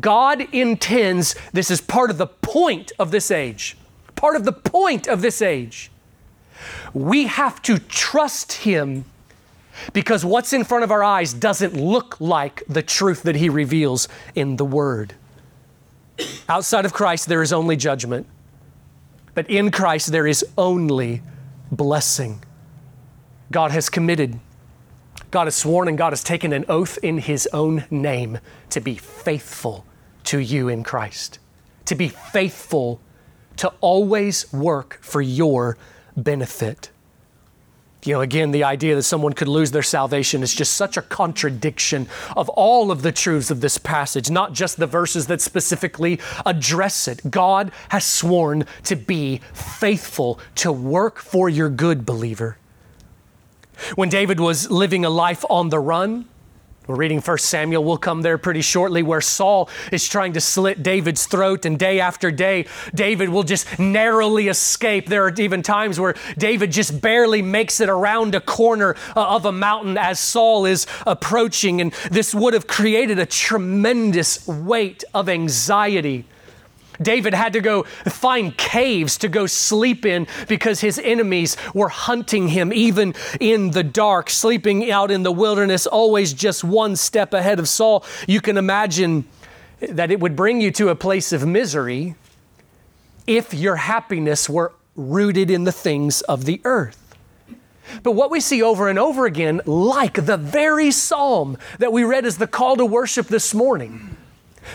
[0.00, 3.76] God intends this this is part of the point of this age.
[4.14, 5.90] Part of the point of this age.
[6.94, 9.04] We have to trust Him
[9.92, 14.06] because what's in front of our eyes doesn't look like the truth that He reveals
[14.36, 15.14] in the Word.
[16.48, 18.28] Outside of Christ, there is only judgment,
[19.34, 21.20] but in Christ, there is only
[21.72, 22.44] blessing.
[23.50, 24.38] God has committed,
[25.32, 28.38] God has sworn, and God has taken an oath in His own name
[28.70, 29.84] to be faithful
[30.26, 31.40] to you in Christ
[31.86, 33.00] to be faithful
[33.56, 35.76] to always work for your
[36.16, 36.90] benefit.
[38.04, 41.02] You know, again, the idea that someone could lose their salvation is just such a
[41.02, 46.20] contradiction of all of the truths of this passage, not just the verses that specifically
[46.44, 47.28] address it.
[47.28, 52.58] God has sworn to be faithful, to work for your good, believer.
[53.96, 56.26] When David was living a life on the run,
[56.86, 57.82] we're reading 1 Samuel.
[57.82, 61.98] We'll come there pretty shortly where Saul is trying to slit David's throat, and day
[61.98, 65.06] after day, David will just narrowly escape.
[65.08, 69.44] There are even times where David just barely makes it around a corner uh, of
[69.46, 75.28] a mountain as Saul is approaching, and this would have created a tremendous weight of
[75.28, 76.24] anxiety
[77.00, 82.48] David had to go find caves to go sleep in because his enemies were hunting
[82.48, 87.58] him, even in the dark, sleeping out in the wilderness, always just one step ahead
[87.58, 88.04] of Saul.
[88.26, 89.24] You can imagine
[89.80, 92.14] that it would bring you to a place of misery
[93.26, 97.02] if your happiness were rooted in the things of the earth.
[98.02, 102.24] But what we see over and over again, like the very psalm that we read
[102.24, 104.16] as the call to worship this morning,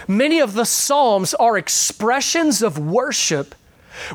[0.07, 3.55] Many of the Psalms are expressions of worship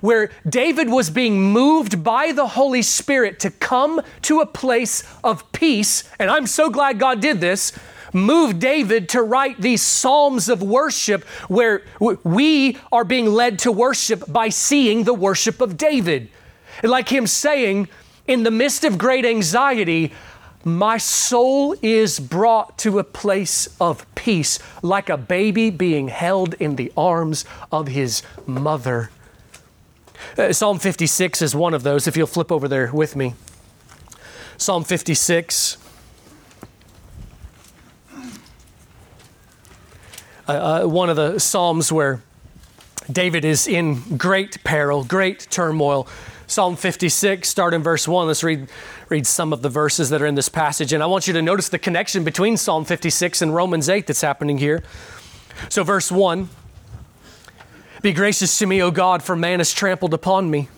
[0.00, 5.50] where David was being moved by the Holy Spirit to come to a place of
[5.52, 6.04] peace.
[6.18, 7.72] And I'm so glad God did this.
[8.12, 14.24] Moved David to write these Psalms of worship where we are being led to worship
[14.26, 16.30] by seeing the worship of David.
[16.82, 17.88] Like him saying,
[18.26, 20.12] in the midst of great anxiety,
[20.66, 26.74] my soul is brought to a place of peace, like a baby being held in
[26.74, 29.10] the arms of his mother.
[30.36, 33.34] Uh, Psalm 56 is one of those, if you'll flip over there with me.
[34.56, 35.78] Psalm 56.
[40.48, 42.22] Uh, uh, one of the Psalms where
[43.10, 46.08] David is in great peril, great turmoil.
[46.48, 48.28] Psalm 56, start in verse 1.
[48.28, 48.68] Let's read,
[49.08, 50.92] read some of the verses that are in this passage.
[50.92, 54.20] And I want you to notice the connection between Psalm 56 and Romans 8 that's
[54.20, 54.84] happening here.
[55.68, 56.48] So, verse 1
[58.00, 60.68] Be gracious to me, O God, for man has trampled upon me.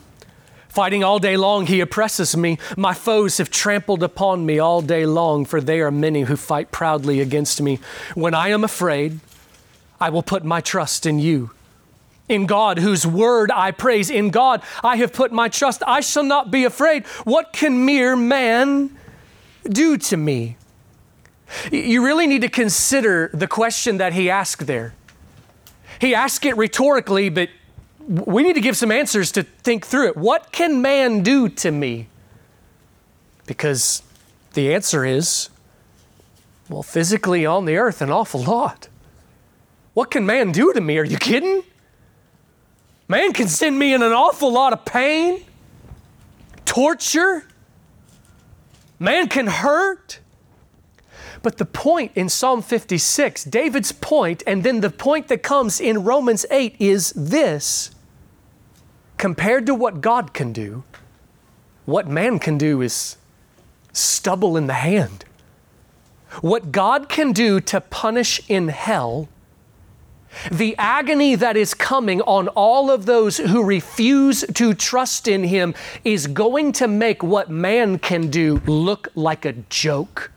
[0.69, 2.57] Fighting all day long, he oppresses me.
[2.75, 6.71] My foes have trampled upon me all day long, for they are many who fight
[6.71, 7.79] proudly against me.
[8.15, 9.19] When I am afraid,
[9.99, 11.51] I will put my trust in you.
[12.29, 15.83] In God, whose word I praise, in God I have put my trust.
[15.85, 17.05] I shall not be afraid.
[17.25, 18.95] What can mere man
[19.63, 20.55] do to me?
[21.71, 24.93] You really need to consider the question that he asked there.
[25.99, 27.49] He asked it rhetorically, but
[28.07, 30.17] we need to give some answers to think through it.
[30.17, 32.07] What can man do to me?
[33.47, 34.03] Because
[34.53, 35.49] the answer is,
[36.69, 38.87] well, physically on the earth, an awful lot.
[39.95, 40.99] What can man do to me?
[40.99, 41.63] Are you kidding?
[43.09, 45.43] Man can send me in an awful lot of pain,
[46.63, 47.43] torture.
[48.99, 50.19] Man can hurt.
[51.41, 56.03] But the point in Psalm 56, David's point, and then the point that comes in
[56.03, 57.91] Romans 8 is this
[59.17, 60.83] compared to what God can do,
[61.85, 63.17] what man can do is
[63.91, 65.25] stubble in the hand.
[66.41, 69.27] What God can do to punish in hell,
[70.51, 75.73] the agony that is coming on all of those who refuse to trust in Him
[76.03, 80.31] is going to make what man can do look like a joke.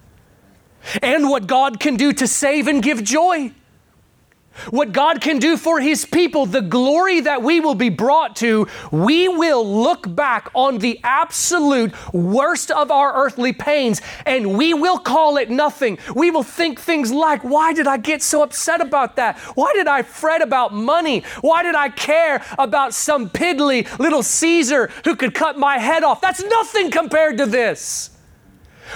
[1.00, 3.52] And what God can do to save and give joy
[4.70, 8.68] what God can do for His people, the glory that we will be brought to,
[8.90, 14.98] we will look back on the absolute worst of our earthly pains and we will
[14.98, 15.98] call it nothing.
[16.14, 19.38] We will think things like, Why did I get so upset about that?
[19.54, 21.24] Why did I fret about money?
[21.40, 26.20] Why did I care about some piddly little Caesar who could cut my head off?
[26.20, 28.11] That's nothing compared to this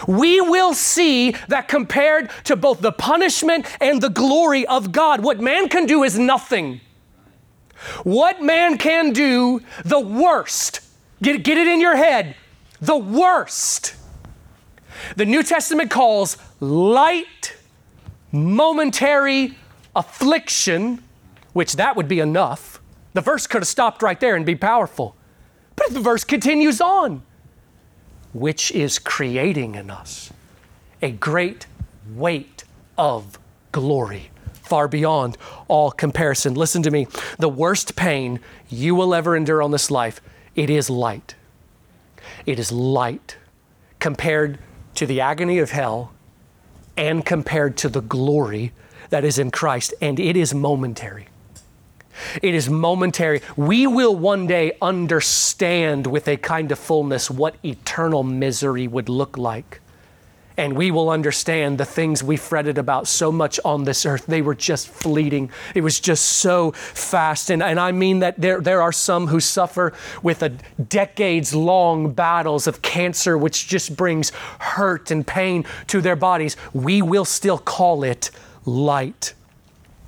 [0.06, 5.40] we will see that compared to both the punishment and the glory of God, what
[5.40, 6.80] man can do is nothing.
[8.02, 10.80] What man can do, the worst,
[11.22, 12.36] get, get it in your head,
[12.80, 13.94] the worst.
[15.16, 17.56] The New Testament calls light,
[18.32, 19.56] momentary
[19.94, 21.02] affliction,
[21.52, 22.80] which that would be enough.
[23.12, 25.16] The verse could have stopped right there and be powerful.
[25.74, 27.22] But if the verse continues on
[28.38, 30.32] which is creating in us
[31.00, 31.66] a great
[32.14, 32.64] weight
[32.98, 33.38] of
[33.72, 34.30] glory
[34.66, 36.54] far beyond all comparison.
[36.54, 37.06] Listen to me.
[37.38, 40.20] The worst pain you will ever endure on this life,
[40.54, 41.34] it is light.
[42.44, 43.36] It is light
[44.00, 44.58] compared
[44.96, 46.12] to the agony of hell
[46.96, 48.72] and compared to the glory
[49.10, 51.28] that is in Christ, and it is momentary.
[52.42, 53.42] It is momentary.
[53.56, 59.36] We will one day understand with a kind of fullness what eternal misery would look
[59.36, 59.80] like.
[60.58, 64.24] And we will understand the things we fretted about so much on this earth.
[64.24, 65.50] They were just fleeting.
[65.74, 67.50] It was just so fast.
[67.50, 69.92] And, and I mean that there, there are some who suffer
[70.22, 76.16] with a decades long battles of cancer, which just brings hurt and pain to their
[76.16, 76.56] bodies.
[76.72, 78.30] We will still call it
[78.64, 79.34] light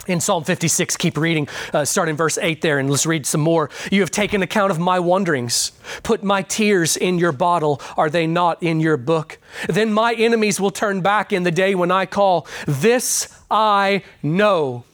[0.09, 0.97] in Psalm 56.
[0.97, 3.71] Keep reading, uh, start in verse 8 there, and let's read some more.
[3.91, 7.81] You have taken account of my wanderings, put my tears in your bottle.
[7.97, 9.39] Are they not in your book?
[9.69, 12.47] Then my enemies will turn back in the day when I call.
[12.67, 14.85] This I know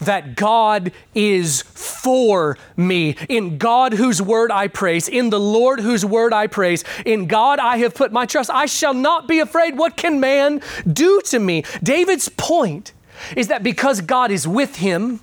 [0.00, 3.16] that God is for me.
[3.28, 7.58] In God whose word I praise, in the Lord whose word I praise, in God
[7.58, 8.50] I have put my trust.
[8.50, 9.76] I shall not be afraid.
[9.76, 11.64] What can man do to me?
[11.82, 12.92] David's point
[13.36, 15.20] is that because God is with him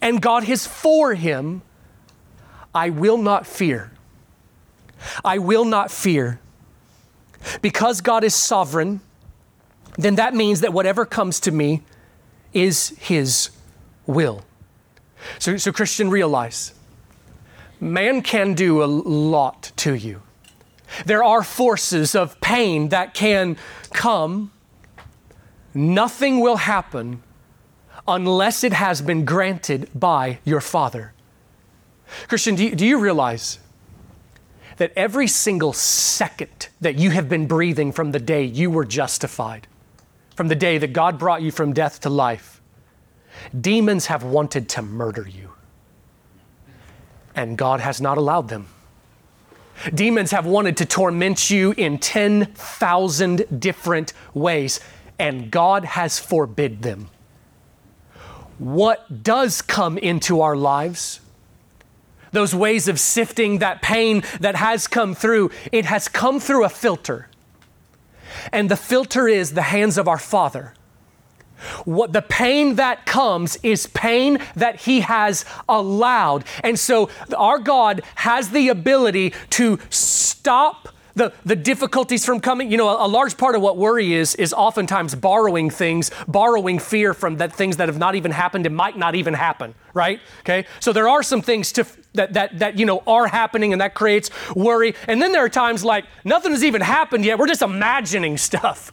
[0.00, 1.62] and God is for him,
[2.74, 3.92] I will not fear.
[5.24, 6.40] I will not fear.
[7.62, 9.00] Because God is sovereign,
[9.96, 11.82] then that means that whatever comes to me
[12.52, 13.50] is his
[14.06, 14.44] will.
[15.38, 16.74] So, so Christian, realize
[17.80, 20.22] man can do a lot to you.
[21.06, 23.56] There are forces of pain that can
[23.92, 24.50] come
[25.74, 27.22] nothing will happen
[28.06, 31.12] unless it has been granted by your Father.
[32.28, 33.58] Christian, do you, do you, realize
[34.78, 39.66] that every single second that you have been breathing from the day you were justified,
[40.34, 42.60] from the day that God brought you from death to life,
[43.58, 45.52] demons have wanted to murder you,
[47.34, 48.66] and God has not allowed them.
[49.94, 54.80] Demons have wanted to torment you in 10,000 different ways
[55.20, 57.10] and God has forbid them.
[58.58, 61.20] What does come into our lives?
[62.32, 66.70] Those ways of sifting that pain that has come through, it has come through a
[66.70, 67.28] filter.
[68.50, 70.72] And the filter is the hands of our Father.
[71.84, 76.44] What the pain that comes is pain that He has allowed.
[76.64, 82.70] And so our God has the ability to stop the, the difficulties from coming.
[82.70, 86.78] You know, a, a, large part of what worry is, is oftentimes borrowing things, borrowing
[86.78, 90.20] fear from that things that have not even happened and might not even happen, right?
[90.40, 90.66] Okay.
[90.80, 93.94] So there are some things to, that, that, that, you know, are happening and that
[93.94, 94.94] creates worry.
[95.08, 97.38] And then there are times like nothing has even happened yet.
[97.38, 98.92] We're just imagining stuff.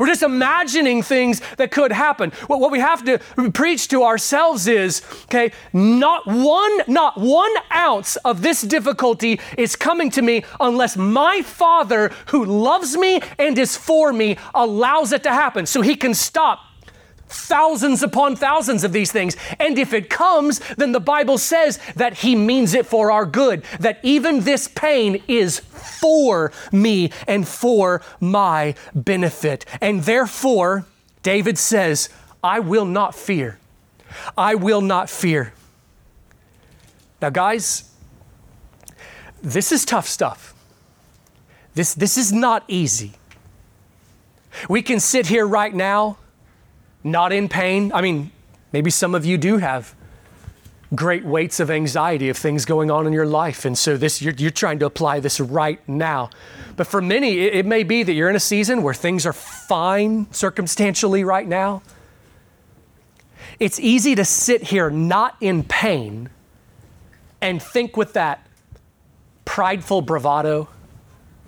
[0.00, 2.30] We're just imagining things that could happen.
[2.46, 3.18] What, we have to
[3.52, 10.08] preach to ourselves is, okay, not one, not one ounce of this difficulty is coming
[10.12, 15.30] to me unless my Father, who loves me and is for me, allows it to
[15.30, 15.66] happen.
[15.66, 16.60] So he can stop
[17.30, 19.36] thousands upon thousands of these things.
[19.58, 23.64] And if it comes, then the Bible says that He means it for our good,
[23.78, 29.64] that even this pain is for me and for my benefit.
[29.80, 30.84] And therefore,
[31.22, 32.08] David says,
[32.42, 33.58] I will not fear.
[34.36, 35.52] I will not fear.
[37.22, 37.90] Now, guys,
[39.42, 40.54] this is tough stuff.
[41.74, 43.12] This, this is not easy.
[44.68, 46.18] We can sit here right now
[47.02, 47.92] not in pain.
[47.92, 48.30] I mean,
[48.72, 49.94] maybe some of you do have
[50.94, 53.64] great weights of anxiety of things going on in your life.
[53.64, 56.30] And so this you're, you're trying to apply this right now.
[56.76, 59.32] But for many, it, it may be that you're in a season where things are
[59.32, 61.82] fine circumstantially right now.
[63.58, 66.30] It's easy to sit here not in pain
[67.40, 68.46] and think with that
[69.44, 70.68] prideful bravado,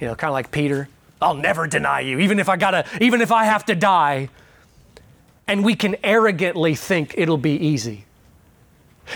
[0.01, 0.89] you know, kind of like Peter,
[1.21, 4.29] I'll never deny you, even if I gotta, even if I have to die
[5.53, 8.07] and we can arrogantly think it'll be easy.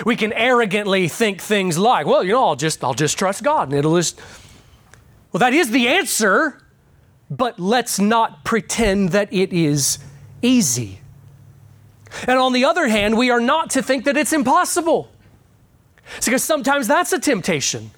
[0.05, 3.69] We can arrogantly think things like, well, you know, I'll just I'll just trust God
[3.69, 4.21] and it'll just
[5.33, 6.63] Well, that is the answer,
[7.31, 9.99] but let's not pretend that it is
[10.43, 11.01] easy.
[12.27, 15.09] And on the other hand, we are not to think that it's impossible.
[16.23, 17.93] because sometimes that's a temptation.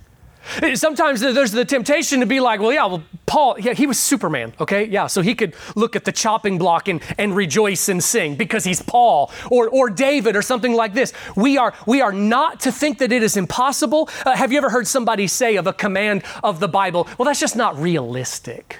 [0.74, 4.54] Sometimes there's the temptation to be like, well, yeah, well, Paul, yeah, he was Superman,
[4.60, 4.84] okay?
[4.84, 8.64] Yeah, so he could look at the chopping block and, and rejoice and sing because
[8.64, 11.12] he's Paul or, or David or something like this.
[11.36, 14.08] We are, we are not to think that it is impossible.
[14.24, 17.40] Uh, have you ever heard somebody say of a command of the Bible, well, that's
[17.40, 18.78] just not realistic,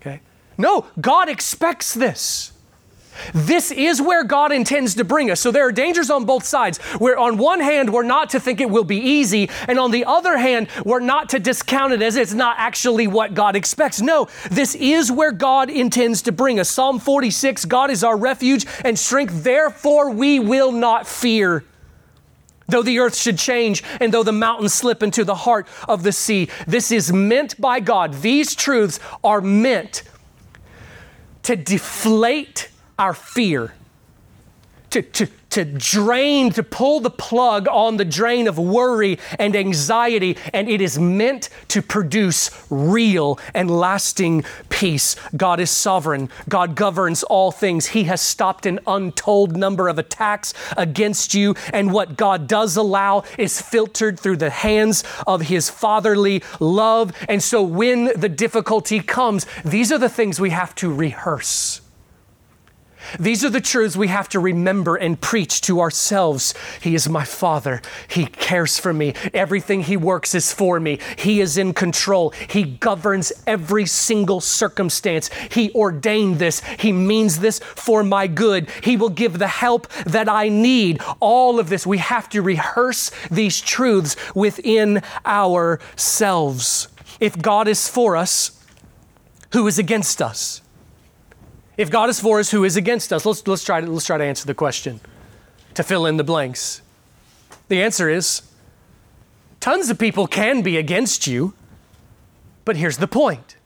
[0.00, 0.20] okay?
[0.56, 2.49] No, God expects this.
[3.34, 5.40] This is where God intends to bring us.
[5.40, 6.78] So there are dangers on both sides.
[6.98, 10.04] Where on one hand, we're not to think it will be easy, and on the
[10.04, 14.00] other hand, we're not to discount it as it's not actually what God expects.
[14.00, 16.70] No, this is where God intends to bring us.
[16.70, 21.64] Psalm 46 God is our refuge and strength, therefore we will not fear.
[22.68, 26.12] Though the earth should change and though the mountains slip into the heart of the
[26.12, 28.14] sea, this is meant by God.
[28.14, 30.04] These truths are meant
[31.42, 32.69] to deflate
[33.00, 33.72] our fear,
[34.90, 40.36] to, to, to drain, to pull the plug on the drain of worry and anxiety,
[40.52, 45.16] and it is meant to produce real and lasting peace.
[45.34, 47.86] God is sovereign, God governs all things.
[47.86, 53.24] He has stopped an untold number of attacks against you, and what God does allow
[53.38, 57.12] is filtered through the hands of His fatherly love.
[57.30, 61.80] And so when the difficulty comes, these are the things we have to rehearse.
[63.18, 66.54] These are the truths we have to remember and preach to ourselves.
[66.80, 67.82] He is my Father.
[68.08, 69.14] He cares for me.
[69.34, 70.98] Everything He works is for me.
[71.16, 72.30] He is in control.
[72.30, 75.30] He governs every single circumstance.
[75.50, 76.60] He ordained this.
[76.78, 78.68] He means this for my good.
[78.82, 81.00] He will give the help that I need.
[81.20, 86.88] All of this, we have to rehearse these truths within ourselves.
[87.18, 88.64] If God is for us,
[89.52, 90.62] who is against us?
[91.80, 93.24] If God is for us, who is against us?
[93.24, 95.00] Let's, let's, try to, let's try to answer the question
[95.72, 96.82] to fill in the blanks.
[97.68, 98.42] The answer is
[99.60, 101.54] tons of people can be against you,
[102.66, 103.56] but here's the point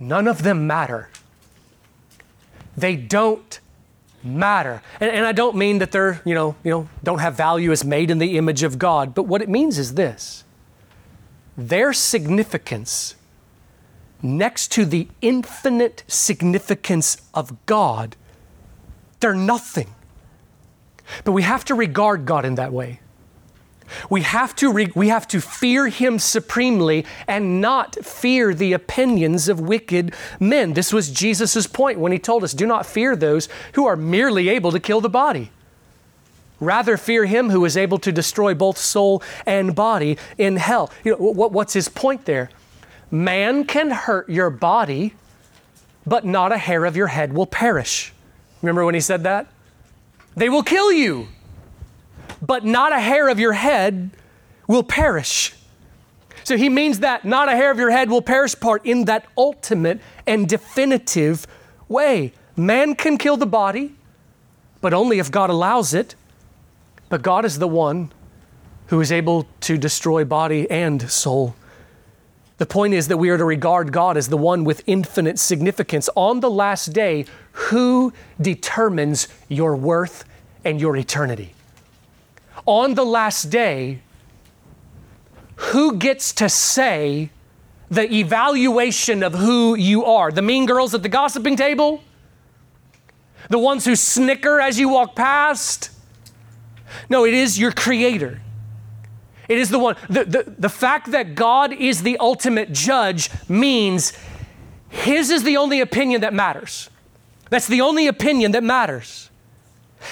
[0.00, 1.10] none of them matter.
[2.74, 3.60] They don't
[4.24, 4.80] matter.
[4.98, 7.84] And, and I don't mean that they're, you know, you know, don't have value as
[7.84, 10.42] made in the image of God, but what it means is this
[11.54, 13.14] their significance
[14.22, 18.16] next to the infinite significance of God,
[19.20, 19.88] they're nothing.
[21.24, 23.00] But we have to regard God in that way.
[24.10, 29.48] We have to, re- we have to fear Him supremely and not fear the opinions
[29.48, 30.74] of wicked men.
[30.74, 34.48] This was Jesus' point when He told us do not fear those who are merely
[34.50, 35.50] able to kill the body.
[36.60, 40.90] Rather, fear Him who is able to destroy both soul and body in hell.
[41.04, 42.50] You know, what, what's His point there?
[43.10, 45.14] Man can hurt your body,
[46.06, 48.12] but not a hair of your head will perish.
[48.62, 49.46] Remember when he said that?
[50.36, 51.28] They will kill you,
[52.42, 54.10] but not a hair of your head
[54.66, 55.54] will perish.
[56.44, 59.26] So he means that not a hair of your head will perish part in that
[59.36, 61.46] ultimate and definitive
[61.88, 62.32] way.
[62.56, 63.94] Man can kill the body,
[64.80, 66.14] but only if God allows it.
[67.08, 68.12] But God is the one
[68.88, 71.54] who is able to destroy body and soul.
[72.58, 76.10] The point is that we are to regard God as the one with infinite significance.
[76.16, 80.24] On the last day, who determines your worth
[80.64, 81.54] and your eternity?
[82.66, 84.00] On the last day,
[85.56, 87.30] who gets to say
[87.90, 90.32] the evaluation of who you are?
[90.32, 92.02] The mean girls at the gossiping table?
[93.50, 95.90] The ones who snicker as you walk past?
[97.08, 98.40] No, it is your Creator.
[99.48, 99.96] It is the one.
[100.08, 104.12] The, the, the fact that God is the ultimate judge means
[104.90, 106.90] His is the only opinion that matters.
[107.50, 109.30] That's the only opinion that matters.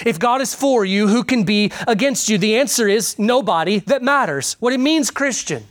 [0.05, 2.37] If God is for you, who can be against you?
[2.37, 4.57] The answer is nobody that matters.
[4.59, 5.65] What it means, Christian.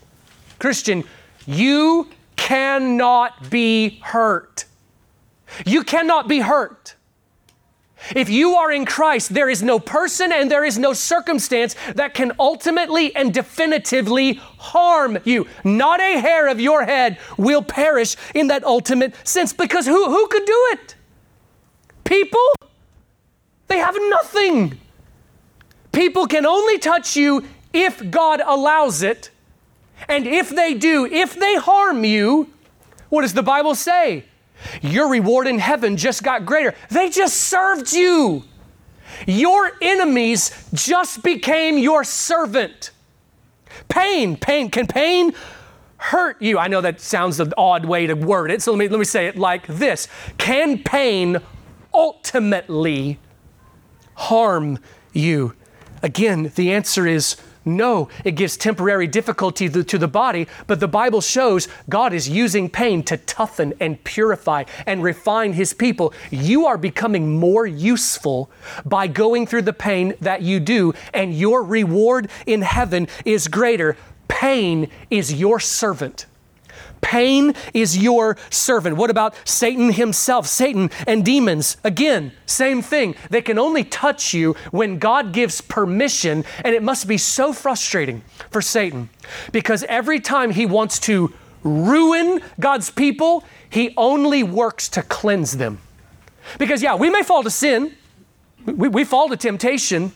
[0.58, 1.04] Christian,
[1.46, 4.64] you cannot be hurt.
[5.64, 6.95] You cannot be hurt.
[8.14, 12.14] If you are in Christ, there is no person and there is no circumstance that
[12.14, 15.46] can ultimately and definitively harm you.
[15.64, 20.26] Not a hair of your head will perish in that ultimate sense because who, who
[20.28, 20.94] could do it?
[22.04, 22.52] People?
[23.68, 24.78] They have nothing.
[25.92, 29.30] People can only touch you if God allows it.
[30.08, 32.52] And if they do, if they harm you,
[33.08, 34.24] what does the Bible say?
[34.82, 36.74] Your reward in heaven just got greater.
[36.90, 38.44] They just served you.
[39.26, 42.90] Your enemies just became your servant.
[43.88, 45.32] Pain, pain, can pain
[45.96, 46.58] hurt you?
[46.58, 49.04] I know that sounds an odd way to word it, so let me, let me
[49.04, 51.38] say it like this Can pain
[51.92, 53.18] ultimately
[54.14, 54.78] harm
[55.12, 55.54] you?
[56.02, 57.36] Again, the answer is
[57.66, 62.70] no, it gives temporary difficulty to the body, but the Bible shows God is using
[62.70, 66.14] pain to toughen and purify and refine His people.
[66.30, 68.50] You are becoming more useful
[68.84, 73.96] by going through the pain that you do, and your reward in heaven is greater.
[74.28, 76.26] Pain is your servant.
[77.00, 78.96] Pain is your servant.
[78.96, 80.46] What about Satan himself?
[80.46, 83.14] Satan and demons, again, same thing.
[83.30, 88.22] They can only touch you when God gives permission, and it must be so frustrating
[88.50, 89.08] for Satan
[89.52, 91.32] because every time he wants to
[91.62, 95.80] ruin God's people, he only works to cleanse them.
[96.58, 97.94] Because, yeah, we may fall to sin,
[98.64, 100.12] we, we fall to temptation,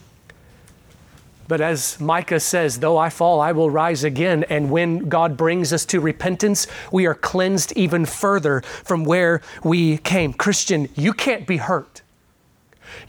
[1.51, 4.45] But as Micah says, though I fall, I will rise again.
[4.45, 9.97] And when God brings us to repentance, we are cleansed even further from where we
[9.97, 10.31] came.
[10.31, 12.03] Christian, you can't be hurt.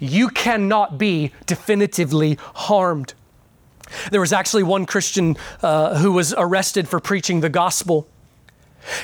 [0.00, 3.14] You cannot be definitively harmed.
[4.10, 8.08] There was actually one Christian uh, who was arrested for preaching the gospel.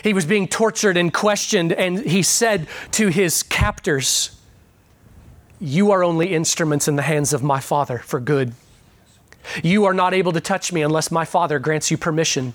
[0.03, 4.37] He was being tortured and questioned, and he said to his captors,
[5.61, 8.53] You are only instruments in the hands of my Father for good.
[9.63, 12.55] You are not able to touch me unless my Father grants you permission.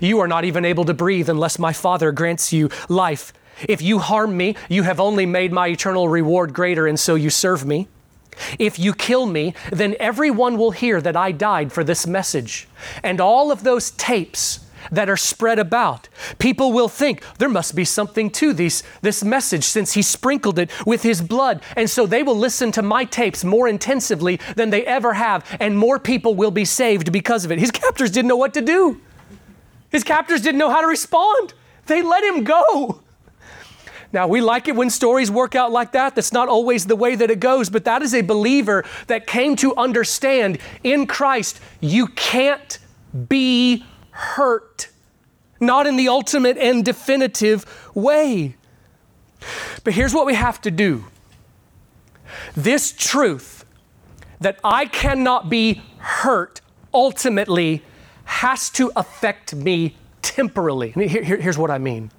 [0.00, 3.32] You are not even able to breathe unless my Father grants you life.
[3.68, 7.30] If you harm me, you have only made my eternal reward greater, and so you
[7.30, 7.88] serve me.
[8.58, 12.66] If you kill me, then everyone will hear that I died for this message.
[13.02, 14.60] And all of those tapes
[14.90, 16.08] that are spread about.
[16.38, 20.70] People will think there must be something to these, this message since he sprinkled it
[20.86, 21.62] with his blood.
[21.76, 25.76] And so they will listen to my tapes more intensively than they ever have, and
[25.76, 27.58] more people will be saved because of it.
[27.58, 29.00] His captors didn't know what to do,
[29.90, 31.54] his captors didn't know how to respond.
[31.86, 33.00] They let him go.
[34.14, 36.14] Now, we like it when stories work out like that.
[36.14, 39.56] That's not always the way that it goes, but that is a believer that came
[39.56, 42.78] to understand in Christ you can't
[43.28, 43.84] be
[44.14, 44.88] hurt,
[45.60, 48.54] not in the ultimate and definitive way.
[49.82, 51.04] But here's what we have to do
[52.56, 53.64] this truth
[54.40, 56.60] that I cannot be hurt
[56.92, 57.82] ultimately
[58.24, 60.90] has to affect me temporally.
[60.90, 62.10] Here, here, here's what I mean.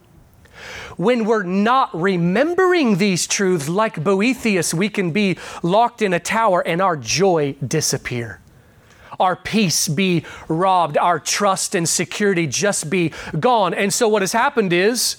[0.98, 6.62] When we're not remembering these truths, like Boethius, we can be locked in a tower
[6.66, 8.39] and our joy disappear
[9.20, 13.74] our peace be robbed, our trust and security just be gone.
[13.74, 15.18] And so, what has happened is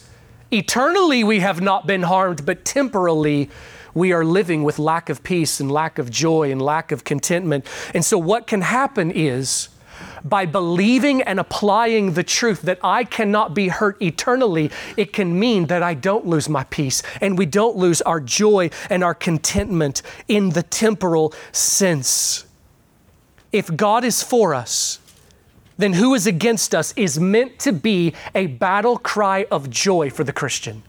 [0.51, 3.51] eternally we have not been harmed, but temporally
[3.95, 7.67] we are living with lack of peace and lack of joy and lack of contentment.
[7.95, 9.69] And so, what can happen is
[10.25, 15.67] by believing and applying the truth that I cannot be hurt eternally, it can mean
[15.67, 20.03] that I don't lose my peace and we don't lose our joy and our contentment
[20.29, 22.46] in the temporal sense
[23.57, 24.99] if God is for us,
[25.79, 30.25] then who is against us is meant to be a battle cry of joy for
[30.25, 30.83] the Christian.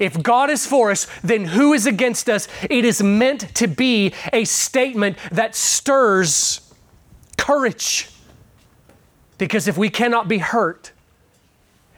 [0.00, 2.48] If God is for us, then who is against us?
[2.70, 6.72] It is meant to be a statement that stirs
[7.36, 8.08] courage.
[9.36, 10.92] Because if we cannot be hurt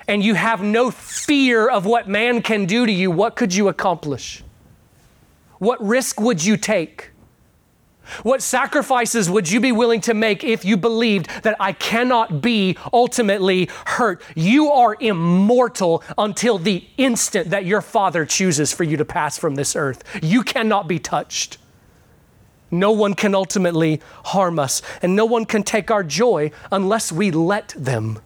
[0.09, 3.69] and you have no fear of what man can do to you, what could you
[3.69, 4.43] accomplish?
[5.59, 7.11] What risk would you take?
[8.23, 12.77] What sacrifices would you be willing to make if you believed that I cannot be
[12.93, 14.23] ultimately hurt?
[14.35, 19.55] You are immortal until the instant that your Father chooses for you to pass from
[19.55, 20.03] this earth.
[20.23, 21.59] You cannot be touched.
[22.71, 27.31] No one can ultimately harm us, and no one can take our joy unless we
[27.31, 28.19] let them.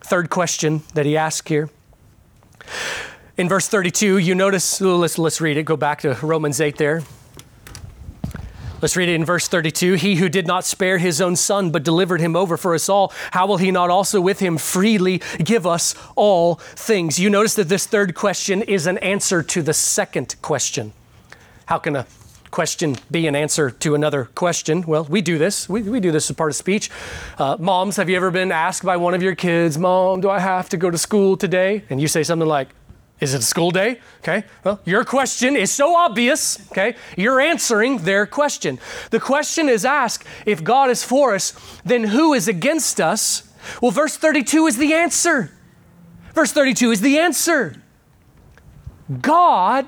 [0.00, 1.70] Third question that he asked here.
[3.36, 5.64] In verse 32, you notice, let's, let's read it.
[5.64, 7.02] Go back to Romans 8 there.
[8.82, 9.94] Let's read it in verse 32.
[9.94, 13.10] He who did not spare his own son, but delivered him over for us all,
[13.30, 17.18] how will he not also with him freely give us all things?
[17.18, 20.92] You notice that this third question is an answer to the second question.
[21.64, 22.06] How can a
[22.50, 24.82] question be an answer to another question?
[24.86, 25.70] Well, we do this.
[25.70, 26.90] We, we do this as part of speech.
[27.38, 30.38] Uh, moms, have you ever been asked by one of your kids, Mom, do I
[30.38, 31.82] have to go to school today?
[31.88, 32.68] And you say something like,
[33.18, 34.00] is it a school day?
[34.20, 34.44] Okay.
[34.62, 36.60] Well, your question is so obvious.
[36.70, 36.96] Okay.
[37.16, 38.78] You're answering their question.
[39.10, 41.54] The question is asked if God is for us,
[41.84, 43.50] then who is against us?
[43.80, 45.50] Well, verse 32 is the answer.
[46.34, 47.82] Verse 32 is the answer.
[49.22, 49.86] God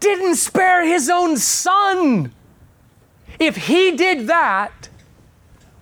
[0.00, 2.32] didn't spare his own son.
[3.38, 4.90] If he did that,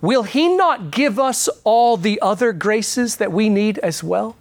[0.01, 4.37] will he not give us all the other graces that we need as well?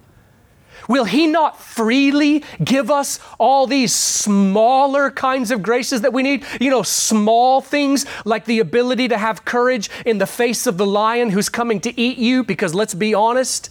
[0.88, 6.44] Will He not freely give us all these smaller kinds of graces that we need?
[6.60, 10.86] You know, small things like the ability to have courage in the face of the
[10.86, 13.70] lion who's coming to eat you, because let's be honest,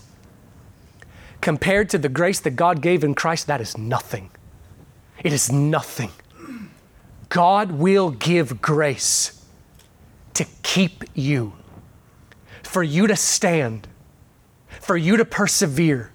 [1.41, 4.31] compared to the grace that God gave in Christ, that is nothing.
[5.23, 6.11] It is nothing.
[7.29, 9.45] God will give grace
[10.33, 11.53] to keep you,
[12.63, 13.87] for you to stand,
[14.79, 16.11] for you to persevere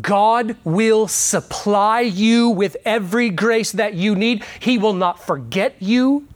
[0.00, 4.44] God will supply you with every grace that you need.
[4.60, 6.26] He will not forget you,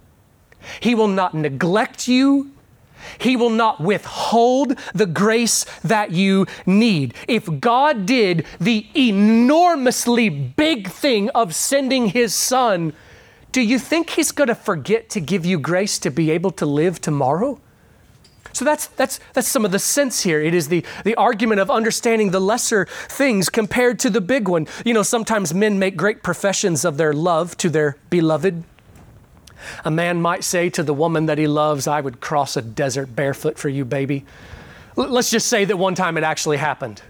[0.81, 2.53] He will not neglect you.
[3.17, 7.15] He will not withhold the grace that you need.
[7.27, 12.93] If God did the enormously big thing of sending His Son
[13.53, 16.67] do you think he's going to forget to give you grace to be able to
[16.67, 17.61] live tomorrow?
[18.61, 20.39] So that's, that's, that's some of the sense here.
[20.39, 24.67] It is the, the argument of understanding the lesser things compared to the big one.
[24.85, 28.65] You know, sometimes men make great professions of their love to their beloved.
[29.83, 33.17] A man might say to the woman that he loves, I would cross a desert
[33.17, 34.27] barefoot for you, baby.
[34.99, 37.01] L- let's just say that one time it actually happened.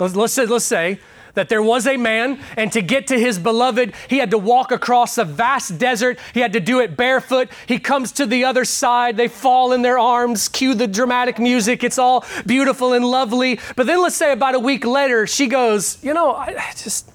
[0.00, 0.98] Let's, let's, say, let's say
[1.40, 4.70] that there was a man, and to get to his beloved, he had to walk
[4.72, 6.18] across a vast desert.
[6.34, 7.48] He had to do it barefoot.
[7.66, 9.16] He comes to the other side.
[9.16, 11.82] They fall in their arms, cue the dramatic music.
[11.82, 13.58] It's all beautiful and lovely.
[13.74, 17.10] But then let's say about a week later, she goes, You know, I, just,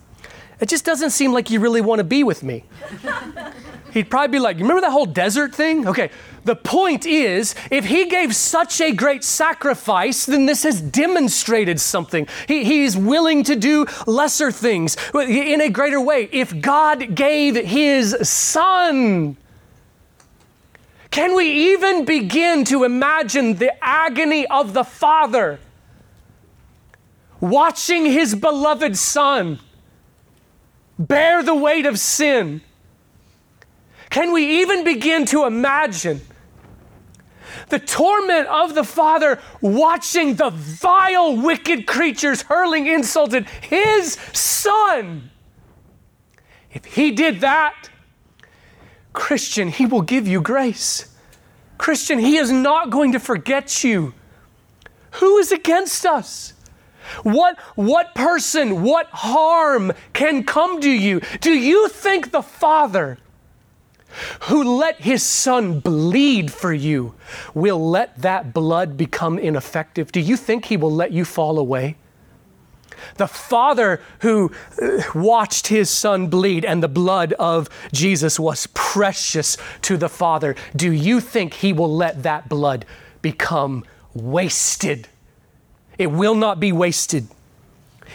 [0.60, 2.64] it just doesn't seem like you really want to be with me.
[3.96, 5.88] He'd probably be like, remember that whole desert thing?
[5.88, 6.10] Okay,
[6.44, 12.28] the point is, if he gave such a great sacrifice, then this has demonstrated something.
[12.46, 16.28] He, he's willing to do lesser things in a greater way.
[16.34, 19.38] If God gave his son,
[21.10, 25.58] can we even begin to imagine the agony of the Father
[27.40, 29.62] watching his beloved Son
[31.00, 32.60] bear the weight of sin?
[34.16, 36.22] Can we even begin to imagine
[37.68, 45.32] the torment of the Father watching the vile, wicked creatures hurling insults at His Son.
[46.72, 47.90] If He did that,
[49.12, 51.14] Christian, He will give you grace.
[51.78, 54.14] Christian, He is not going to forget you.
[55.16, 56.54] Who is against us?
[57.24, 61.20] What, what person, what harm can come to you?
[61.42, 63.18] Do you think the Father
[64.42, 67.16] who let his son bleed for you,
[67.54, 70.12] will let that blood become ineffective?
[70.12, 71.96] Do you think he will let you fall away?
[73.18, 74.52] The Father who
[74.82, 80.56] uh, watched his son bleed and the blood of Jesus was precious to the Father.
[80.76, 82.86] Do you think he will let that blood
[83.22, 85.08] become wasted?
[85.98, 87.28] It will not be wasted.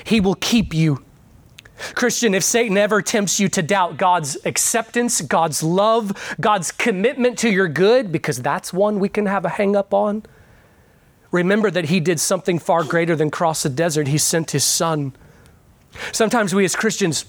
[0.04, 1.02] He will keep you
[1.94, 7.50] Christian, if Satan ever tempts you to doubt God's acceptance, God's love, God's commitment to
[7.50, 10.22] your good, because that's one we can have a hang up on,
[11.30, 14.08] remember that He did something far greater than cross the desert.
[14.08, 15.12] He sent His Son.
[16.12, 17.24] Sometimes we as Christians,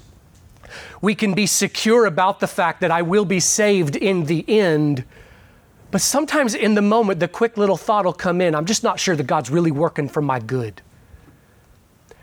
[1.01, 5.03] we can be secure about the fact that I will be saved in the end.
[5.89, 8.99] But sometimes in the moment, the quick little thought will come in I'm just not
[8.99, 10.81] sure that God's really working for my good.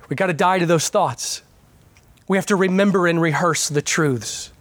[0.09, 1.43] We got to die to those thoughts.
[2.29, 4.53] We have to remember and rehearse the truths.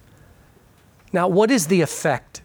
[1.12, 2.42] Now, what is the effect?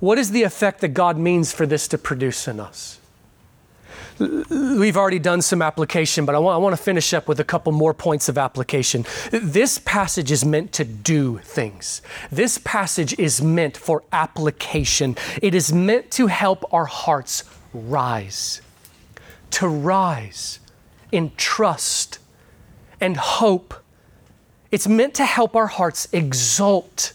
[0.00, 2.98] What is the effect that God means for this to produce in us?
[4.18, 7.44] We've already done some application, but I want, I want to finish up with a
[7.44, 9.04] couple more points of application.
[9.30, 12.02] This passage is meant to do things.
[12.32, 15.16] This passage is meant for application.
[15.40, 18.60] It is meant to help our hearts rise,
[19.50, 20.58] to rise
[21.12, 22.18] in trust
[23.00, 23.74] and hope
[24.70, 27.12] it's meant to help our hearts exult.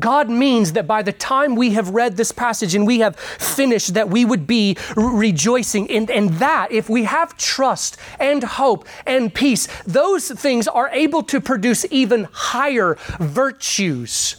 [0.00, 3.94] God means that by the time we have read this passage and we have finished,
[3.94, 5.90] that we would be re- rejoicing.
[5.90, 11.22] And, and that, if we have trust and hope and peace, those things are able
[11.24, 14.36] to produce even higher virtues,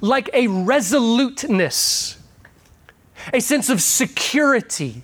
[0.00, 2.18] like a resoluteness,
[3.34, 5.02] a sense of security.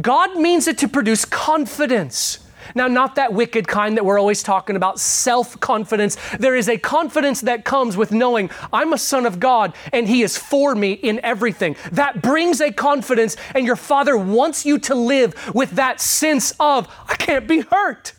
[0.00, 2.38] God means it to produce confidence
[2.74, 6.16] now, not that wicked kind that we're always talking about, self confidence.
[6.38, 10.22] There is a confidence that comes with knowing I'm a son of God and He
[10.22, 11.76] is for me in everything.
[11.92, 16.88] That brings a confidence, and your Father wants you to live with that sense of,
[17.08, 18.12] I can't be hurt.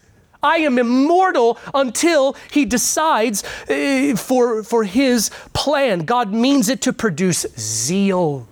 [0.46, 6.00] I am immortal until he decides uh, for, for his plan.
[6.00, 8.48] God means it to produce zeal.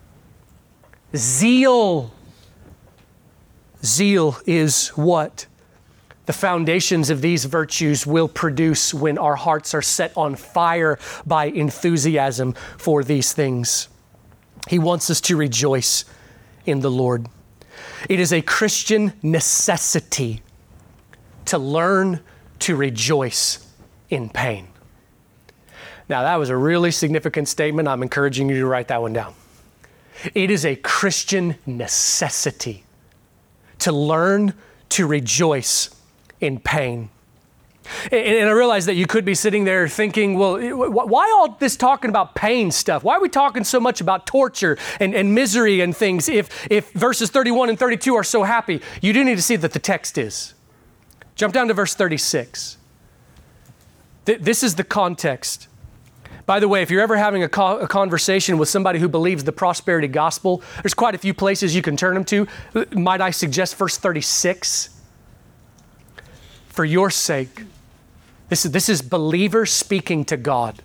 [1.16, 2.12] Zeal.
[3.86, 5.46] Zeal is what?
[6.26, 11.46] The foundations of these virtues will produce when our hearts are set on fire by
[11.46, 13.90] enthusiasm for these things.
[14.70, 16.06] He wants us to rejoice
[16.66, 17.28] in the Lord.
[18.08, 20.42] It is a Christian necessity
[21.46, 22.22] to learn
[22.60, 23.68] to rejoice
[24.10, 24.70] in pain.
[26.08, 27.88] Now, that was a really significant statement.
[27.88, 29.34] I'm encouraging you to write that one down.
[30.34, 32.86] It is a Christian necessity
[33.80, 34.54] to learn
[34.90, 35.90] to rejoice
[36.44, 37.10] in pain.
[38.12, 42.10] And, I realize that you could be sitting there thinking, well, why all this talking
[42.10, 43.04] about pain stuff?
[43.04, 46.92] Why are we talking so much about torture and, and misery and things if, if
[46.92, 48.82] verses 31 and 32 are so happy?
[49.02, 50.54] You do need to see that the text is.
[51.36, 52.78] Jump down to verse 36.
[54.26, 55.68] Th- this is the context.
[56.46, 59.44] By the way, if you're ever having a, co- a, conversation with somebody who believes
[59.44, 62.48] the prosperity gospel, there's quite a few places you can turn them to.
[62.92, 64.93] Might I suggest verse 36?
[66.74, 67.66] For your sake,
[68.50, 70.82] this is, this is believers speaking to God.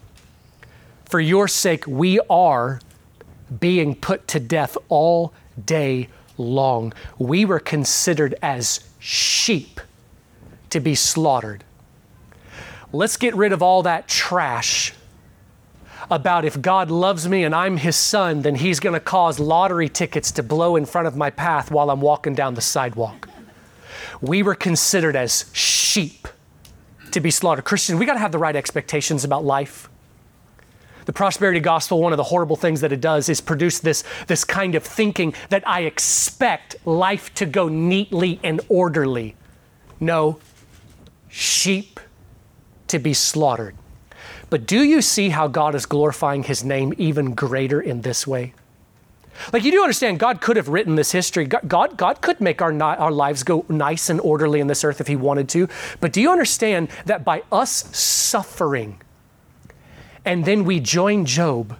[1.06, 2.80] For your sake, we are
[3.58, 5.32] being put to death all
[5.64, 6.92] day long.
[7.18, 9.80] We were considered as sheep
[10.68, 11.64] to be slaughtered.
[12.92, 14.92] Let's get rid of all that trash
[16.10, 19.88] about if God loves me and I'm his son, then he's going to cause lottery
[19.88, 23.27] tickets to blow in front of my path while I'm walking down the sidewalk.
[24.20, 26.28] We were considered as sheep
[27.10, 27.64] to be slaughtered.
[27.64, 29.88] Christian, we got to have the right expectations about life.
[31.06, 34.44] The prosperity gospel, one of the horrible things that it does is produce this, this
[34.44, 39.34] kind of thinking that I expect life to go neatly and orderly.
[40.00, 40.38] No,
[41.28, 41.98] sheep
[42.88, 43.74] to be slaughtered.
[44.50, 48.52] But do you see how God is glorifying his name even greater in this way?
[49.52, 51.46] Like you do understand, God could have written this history.
[51.46, 55.06] God, God could make our, our lives go nice and orderly in this earth if
[55.06, 55.68] He wanted to.
[56.00, 59.00] But do you understand that by us suffering,
[60.24, 61.76] and then we join Job,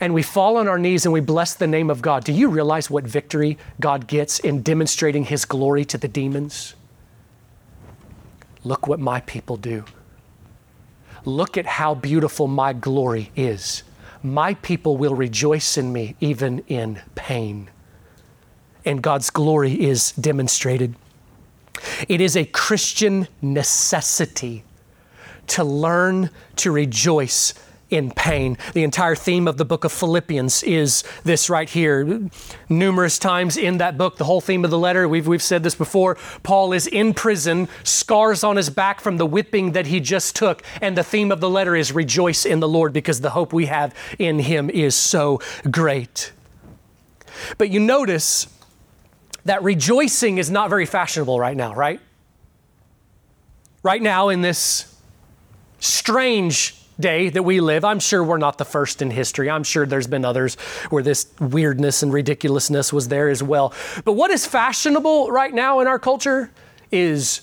[0.00, 2.48] and we fall on our knees and we bless the name of God, do you
[2.48, 6.74] realize what victory God gets in demonstrating His glory to the demons?
[8.64, 9.84] Look what my people do.
[11.24, 13.82] Look at how beautiful my glory is.
[14.22, 17.70] My people will rejoice in me even in pain.
[18.84, 20.94] And God's glory is demonstrated.
[22.08, 24.64] It is a Christian necessity
[25.48, 27.54] to learn to rejoice
[27.90, 28.56] in pain.
[28.72, 32.20] The entire theme of the book of Philippians is this right here.
[32.68, 35.74] Numerous times in that book, the whole theme of the letter, we've, we've said this
[35.74, 36.16] before.
[36.42, 40.62] Paul is in prison, scars on his back from the whipping that he just took.
[40.80, 43.66] And the theme of the letter is rejoice in the Lord because the hope we
[43.66, 46.32] have in him is so great.
[47.58, 48.46] But you notice
[49.44, 52.00] that rejoicing is not very fashionable right now, right?
[53.82, 54.94] Right now, in this
[55.78, 59.50] strange day that we live, I'm sure we're not the first in history.
[59.50, 60.54] I'm sure there's been others
[60.90, 63.72] where this weirdness and ridiculousness was there as well.
[64.04, 66.50] But what is fashionable right now in our culture
[66.92, 67.42] is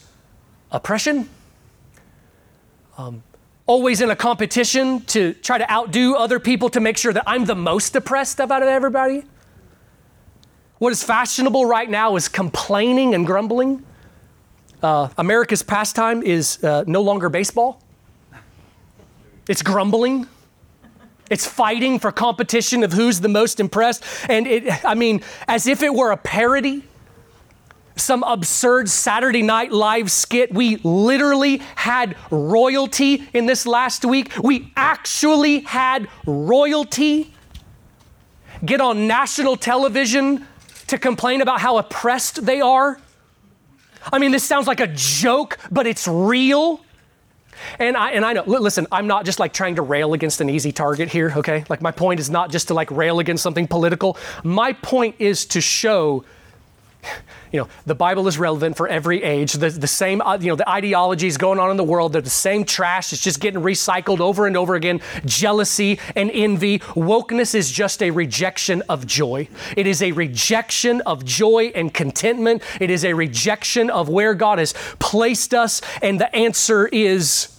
[0.71, 1.29] oppression.
[2.97, 3.23] Um,
[3.65, 7.45] always in a competition to try to outdo other people to make sure that I'm
[7.45, 9.23] the most oppressed of out of everybody.
[10.79, 13.83] What is fashionable right now is complaining and grumbling.
[14.81, 17.81] Uh, America's pastime is uh, no longer baseball.
[19.47, 20.27] It's grumbling.
[21.29, 24.03] It's fighting for competition of who's the most impressed.
[24.29, 26.83] And it, I mean, as if it were a parody,
[27.95, 30.53] some absurd Saturday Night Live skit.
[30.53, 34.31] We literally had royalty in this last week.
[34.41, 37.33] We actually had royalty
[38.65, 40.45] get on national television
[40.87, 42.99] to complain about how oppressed they are.
[44.11, 46.81] I mean, this sounds like a joke, but it's real.
[47.79, 50.49] And I, and I know, listen, I'm not just like trying to rail against an
[50.49, 51.63] easy target here, okay?
[51.69, 54.17] Like my point is not just to like rail against something political.
[54.43, 56.23] My point is to show
[57.51, 59.53] you know, the Bible is relevant for every age.
[59.53, 62.29] The, the same, uh, you know, the ideologies going on in the world, they're the
[62.29, 63.13] same trash.
[63.13, 65.01] It's just getting recycled over and over again.
[65.25, 66.79] Jealousy and envy.
[66.79, 69.47] Wokeness is just a rejection of joy.
[69.75, 72.63] It is a rejection of joy and contentment.
[72.79, 75.81] It is a rejection of where God has placed us.
[76.01, 77.53] And the answer is,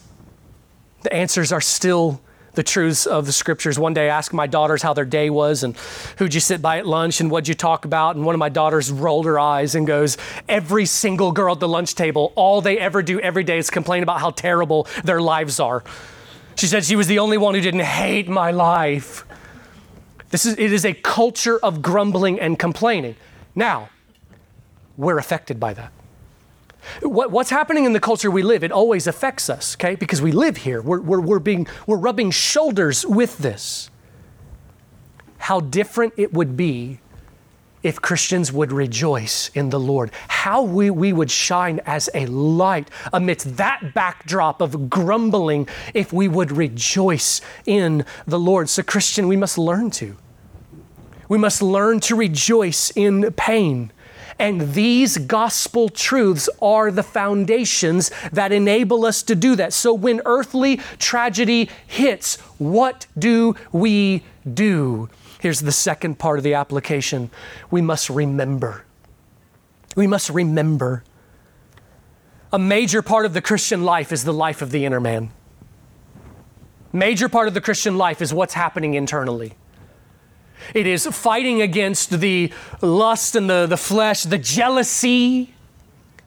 [1.03, 2.21] the answers are still
[2.59, 3.79] the truths of the scriptures.
[3.79, 5.77] One day I asked my daughters how their day was and
[6.17, 8.17] who'd you sit by at lunch and what'd you talk about.
[8.17, 11.69] And one of my daughters rolled her eyes and goes, Every single girl at the
[11.69, 15.61] lunch table, all they ever do every day is complain about how terrible their lives
[15.61, 15.85] are.
[16.57, 19.25] She said she was the only one who didn't hate my life.
[20.31, 23.15] This is, it is a culture of grumbling and complaining.
[23.55, 23.89] Now,
[24.97, 25.93] we're affected by that.
[27.03, 29.95] What, what's happening in the culture we live, it always affects us, okay?
[29.95, 30.83] Because we live here.
[30.83, 33.91] We're, we're, we're, being, we're rubbing shoulders with this.
[35.39, 37.01] How different it would be
[37.83, 40.11] if Christians would rejoice in the Lord.
[40.29, 46.29] How we, we would shine as a light amidst that backdrop of grumbling if we
[46.29, 48.69] would rejoice in the Lord.
[48.69, 50.17] So, Christian, we must learn to.
[51.29, 53.93] We must learn to rejoice in pain.
[54.39, 59.73] And these gospel truths are the foundations that enable us to do that.
[59.73, 64.23] So when earthly tragedy hits, what do we
[64.53, 65.09] do?
[65.41, 67.31] Here's the second part of the application
[67.71, 68.85] we must remember.
[69.97, 71.03] We must remember.
[72.53, 75.31] A major part of the Christian life is the life of the inner man.
[76.93, 79.55] Major part of the Christian life is what's happening internally.
[80.75, 85.55] It is fighting against the lust and the, the flesh, the jealousy,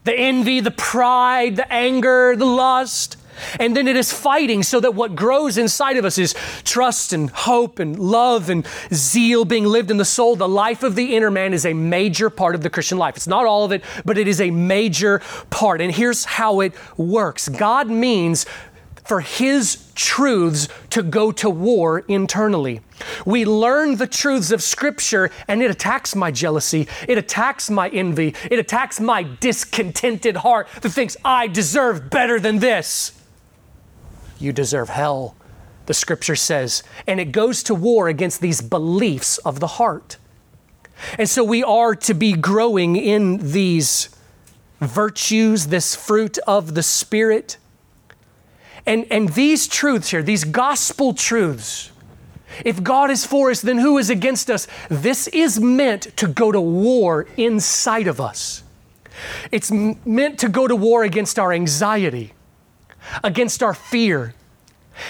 [0.04, 3.16] the envy, the pride, the anger, the lust.
[3.58, 7.30] And then it is fighting so that what grows inside of us is trust and
[7.30, 10.36] hope and love and zeal being lived in the soul.
[10.36, 13.16] The life of the inner man is a major part of the Christian life.
[13.16, 15.20] It's not all of it, but it is a major
[15.50, 15.80] part.
[15.80, 18.46] And here's how it works God means
[19.04, 22.80] for His truths to go to war internally.
[23.26, 28.34] We learn the truths of Scripture and it attacks my jealousy, it attacks my envy,
[28.50, 33.20] it attacks my discontented heart that thinks I deserve better than this.
[34.38, 35.36] You deserve hell,
[35.86, 36.82] the Scripture says.
[37.06, 40.16] And it goes to war against these beliefs of the heart.
[41.18, 44.08] And so we are to be growing in these
[44.80, 47.56] virtues, this fruit of the Spirit
[48.86, 51.90] and, and these truths here, these gospel truths,
[52.64, 54.66] if God is for us, then who is against us?
[54.88, 58.62] This is meant to go to war inside of us.
[59.50, 62.32] It's meant to go to war against our anxiety,
[63.22, 64.34] against our fear,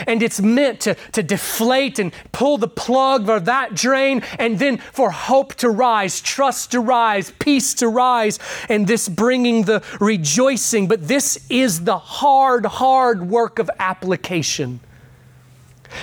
[0.06, 4.78] and it's meant to, to deflate and pull the plug or that drain, and then
[4.78, 10.88] for hope to rise, trust to rise, peace to rise, and this bringing the rejoicing.
[10.88, 14.80] But this is the hard, hard work of application.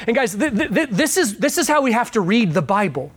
[0.08, 3.12] And guys, th- th- this, is, this is how we have to read the Bible.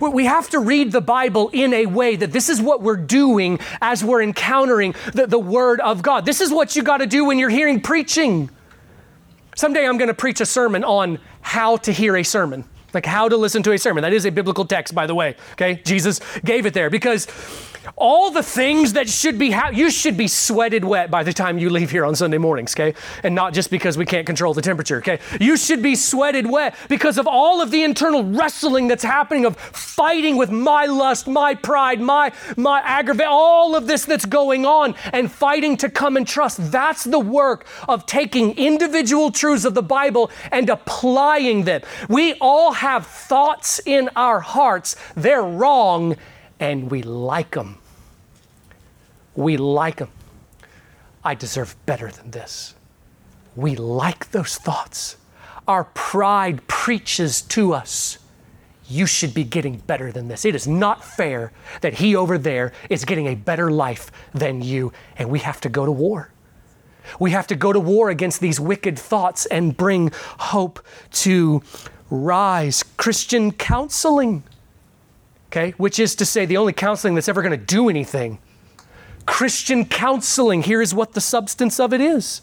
[0.00, 3.60] We have to read the Bible in a way that this is what we're doing
[3.80, 6.26] as we're encountering the, the Word of God.
[6.26, 8.50] This is what you got to do when you're hearing preaching.
[9.58, 13.28] Someday I'm going to preach a sermon on how to hear a sermon, like how
[13.28, 14.02] to listen to a sermon.
[14.02, 15.34] That is a biblical text, by the way.
[15.54, 17.26] Okay, Jesus gave it there because
[17.96, 21.58] all the things that should be, ha- you should be sweated wet by the time
[21.58, 22.94] you leave here on Sunday mornings, okay?
[23.22, 25.20] And not just because we can't control the temperature, okay?
[25.40, 29.56] You should be sweated wet because of all of the internal wrestling that's happening of
[29.56, 34.94] fighting with my lust, my pride, my, my aggravate, all of this that's going on
[35.12, 36.70] and fighting to come and trust.
[36.70, 41.82] That's the work of taking individual truths of the Bible and applying them.
[42.08, 44.96] We all have thoughts in our hearts.
[45.14, 46.16] They're wrong
[46.60, 47.77] and we like them.
[49.38, 50.10] We like them.
[51.22, 52.74] I deserve better than this.
[53.54, 55.16] We like those thoughts.
[55.68, 58.18] Our pride preaches to us.
[58.88, 60.44] You should be getting better than this.
[60.44, 64.92] It is not fair that he over there is getting a better life than you,
[65.16, 66.32] and we have to go to war.
[67.20, 70.10] We have to go to war against these wicked thoughts and bring
[70.40, 71.62] hope to
[72.10, 72.82] rise.
[72.96, 74.42] Christian counseling
[75.46, 75.70] okay?
[75.76, 78.38] Which is to say, the only counseling that's ever going to do anything.
[79.28, 82.40] Christian counseling, here is what the substance of it is.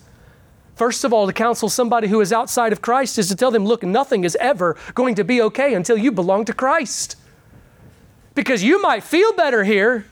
[0.76, 3.66] First of all, to counsel somebody who is outside of Christ is to tell them,
[3.66, 7.16] look, nothing is ever going to be okay until you belong to Christ.
[8.36, 10.06] Because you might feel better here,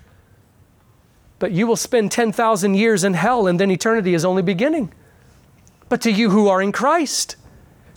[1.37, 4.91] but you will spend 10,000 years in hell and then eternity is only beginning.
[5.89, 7.35] But to you who are in Christ,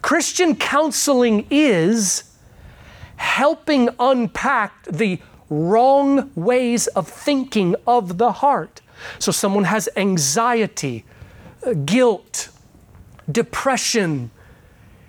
[0.03, 2.24] Christian counseling is
[3.16, 5.18] helping unpack the
[5.49, 8.81] wrong ways of thinking of the heart.
[9.19, 11.05] So, someone has anxiety,
[11.67, 12.49] uh, guilt,
[13.31, 14.31] depression.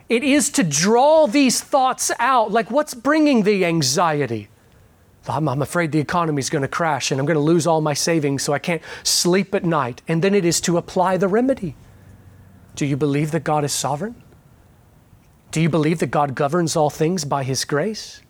[0.10, 2.52] It is to draw these thoughts out.
[2.52, 4.50] Like, what's bringing the anxiety?
[5.30, 7.82] I'm, I'm afraid the economy is going to crash and I'm going to lose all
[7.82, 10.02] my savings, so I can't sleep at night.
[10.08, 11.76] And then it is to apply the remedy.
[12.76, 14.22] Do you believe that God is sovereign?
[15.52, 18.22] Do you believe that God governs all things by His grace?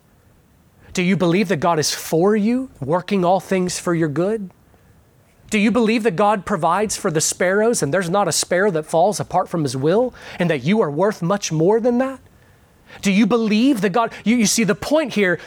[0.98, 4.50] Do you believe that God is for you, working all things for your good?
[5.48, 8.82] Do you believe that God provides for the sparrows and there's not a sparrow that
[8.82, 12.18] falls apart from His will and that you are worth much more than that?
[13.00, 15.38] Do you believe that God, you, you see the point here,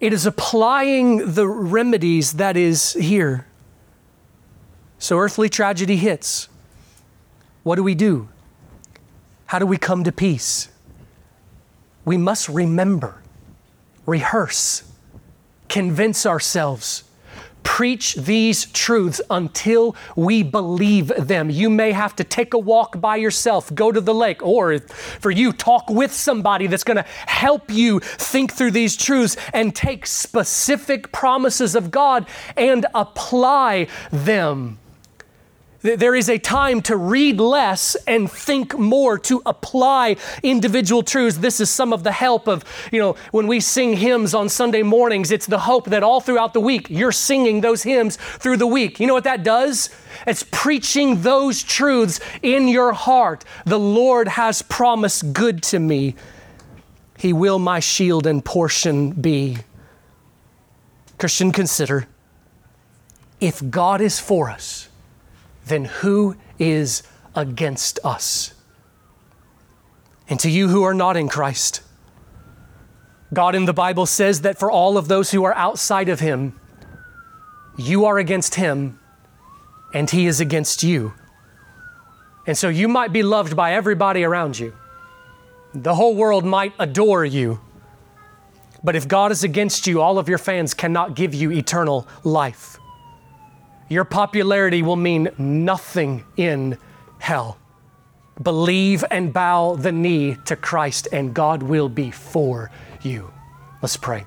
[0.00, 3.46] it is applying the remedies that is here.
[4.98, 6.48] So earthly tragedy hits.
[7.64, 8.30] What do we do?
[9.44, 10.70] How do we come to peace?
[12.04, 13.20] we must remember,
[14.06, 14.84] rehearse,
[15.68, 17.04] convince ourselves,
[17.62, 21.50] preach these truths until we believe them.
[21.50, 25.30] You may have to take a walk by yourself, go to the lake, or for
[25.30, 30.06] you, talk with somebody that's going to help you think through these truths and take
[30.06, 34.78] specific promises of God and apply them.
[35.84, 41.36] There is a time to read less and think more, to apply individual truths.
[41.36, 44.82] This is some of the help of, you know, when we sing hymns on Sunday
[44.82, 48.66] mornings, it's the hope that all throughout the week you're singing those hymns through the
[48.66, 48.98] week.
[48.98, 49.90] You know what that does?
[50.26, 53.44] It's preaching those truths in your heart.
[53.66, 56.14] The Lord has promised good to me,
[57.18, 59.58] He will my shield and portion be.
[61.18, 62.06] Christian, consider
[63.38, 64.83] if God is for us,
[65.66, 67.02] then who is
[67.34, 68.54] against us?
[70.28, 71.82] And to you who are not in Christ,
[73.32, 76.58] God in the Bible says that for all of those who are outside of Him,
[77.76, 78.98] you are against Him
[79.92, 81.14] and He is against you.
[82.46, 84.74] And so you might be loved by everybody around you.
[85.74, 87.60] The whole world might adore you.
[88.82, 92.78] But if God is against you, all of your fans cannot give you eternal life
[93.88, 96.78] your popularity will mean nothing in
[97.18, 97.58] hell.
[98.42, 102.70] Believe and bow the knee to Christ, and God will be for
[103.02, 103.30] you.
[103.82, 104.24] Let's pray.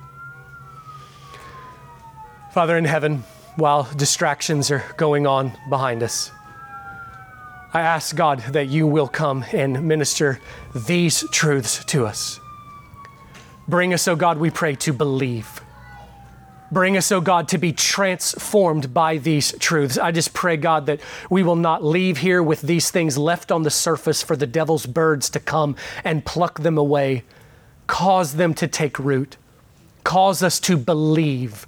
[2.54, 3.24] Father in heaven,
[3.56, 6.32] while distractions are going on behind us,
[7.74, 10.40] I ask God that you will come and minister
[10.74, 12.40] these truths to us.
[13.68, 15.62] Bring us, O oh God, we pray, to believe
[16.72, 19.98] Bring us, oh God, to be transformed by these truths.
[19.98, 21.00] I just pray, God, that
[21.30, 24.86] we will not leave here with these things left on the surface for the devil's
[24.86, 27.24] birds to come and pluck them away,
[27.88, 29.38] cause them to take root,
[30.04, 31.66] cause us to believe.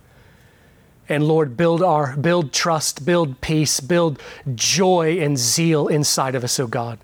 [1.08, 4.22] And Lord, build our build trust, build peace, build
[4.54, 7.00] joy and zeal inside of us, oh God.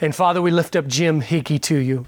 [0.00, 2.06] And Father, we lift up Jim Hickey to you.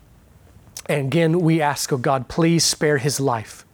[0.86, 3.66] And again, we ask, oh God, please spare his life.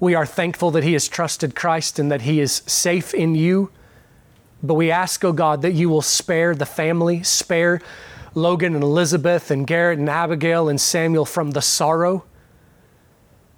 [0.00, 3.70] We are thankful that he has trusted Christ and that he is safe in you.
[4.62, 7.80] But we ask, oh God, that you will spare the family, spare
[8.34, 12.24] Logan and Elizabeth and Garrett and Abigail and Samuel from the sorrow.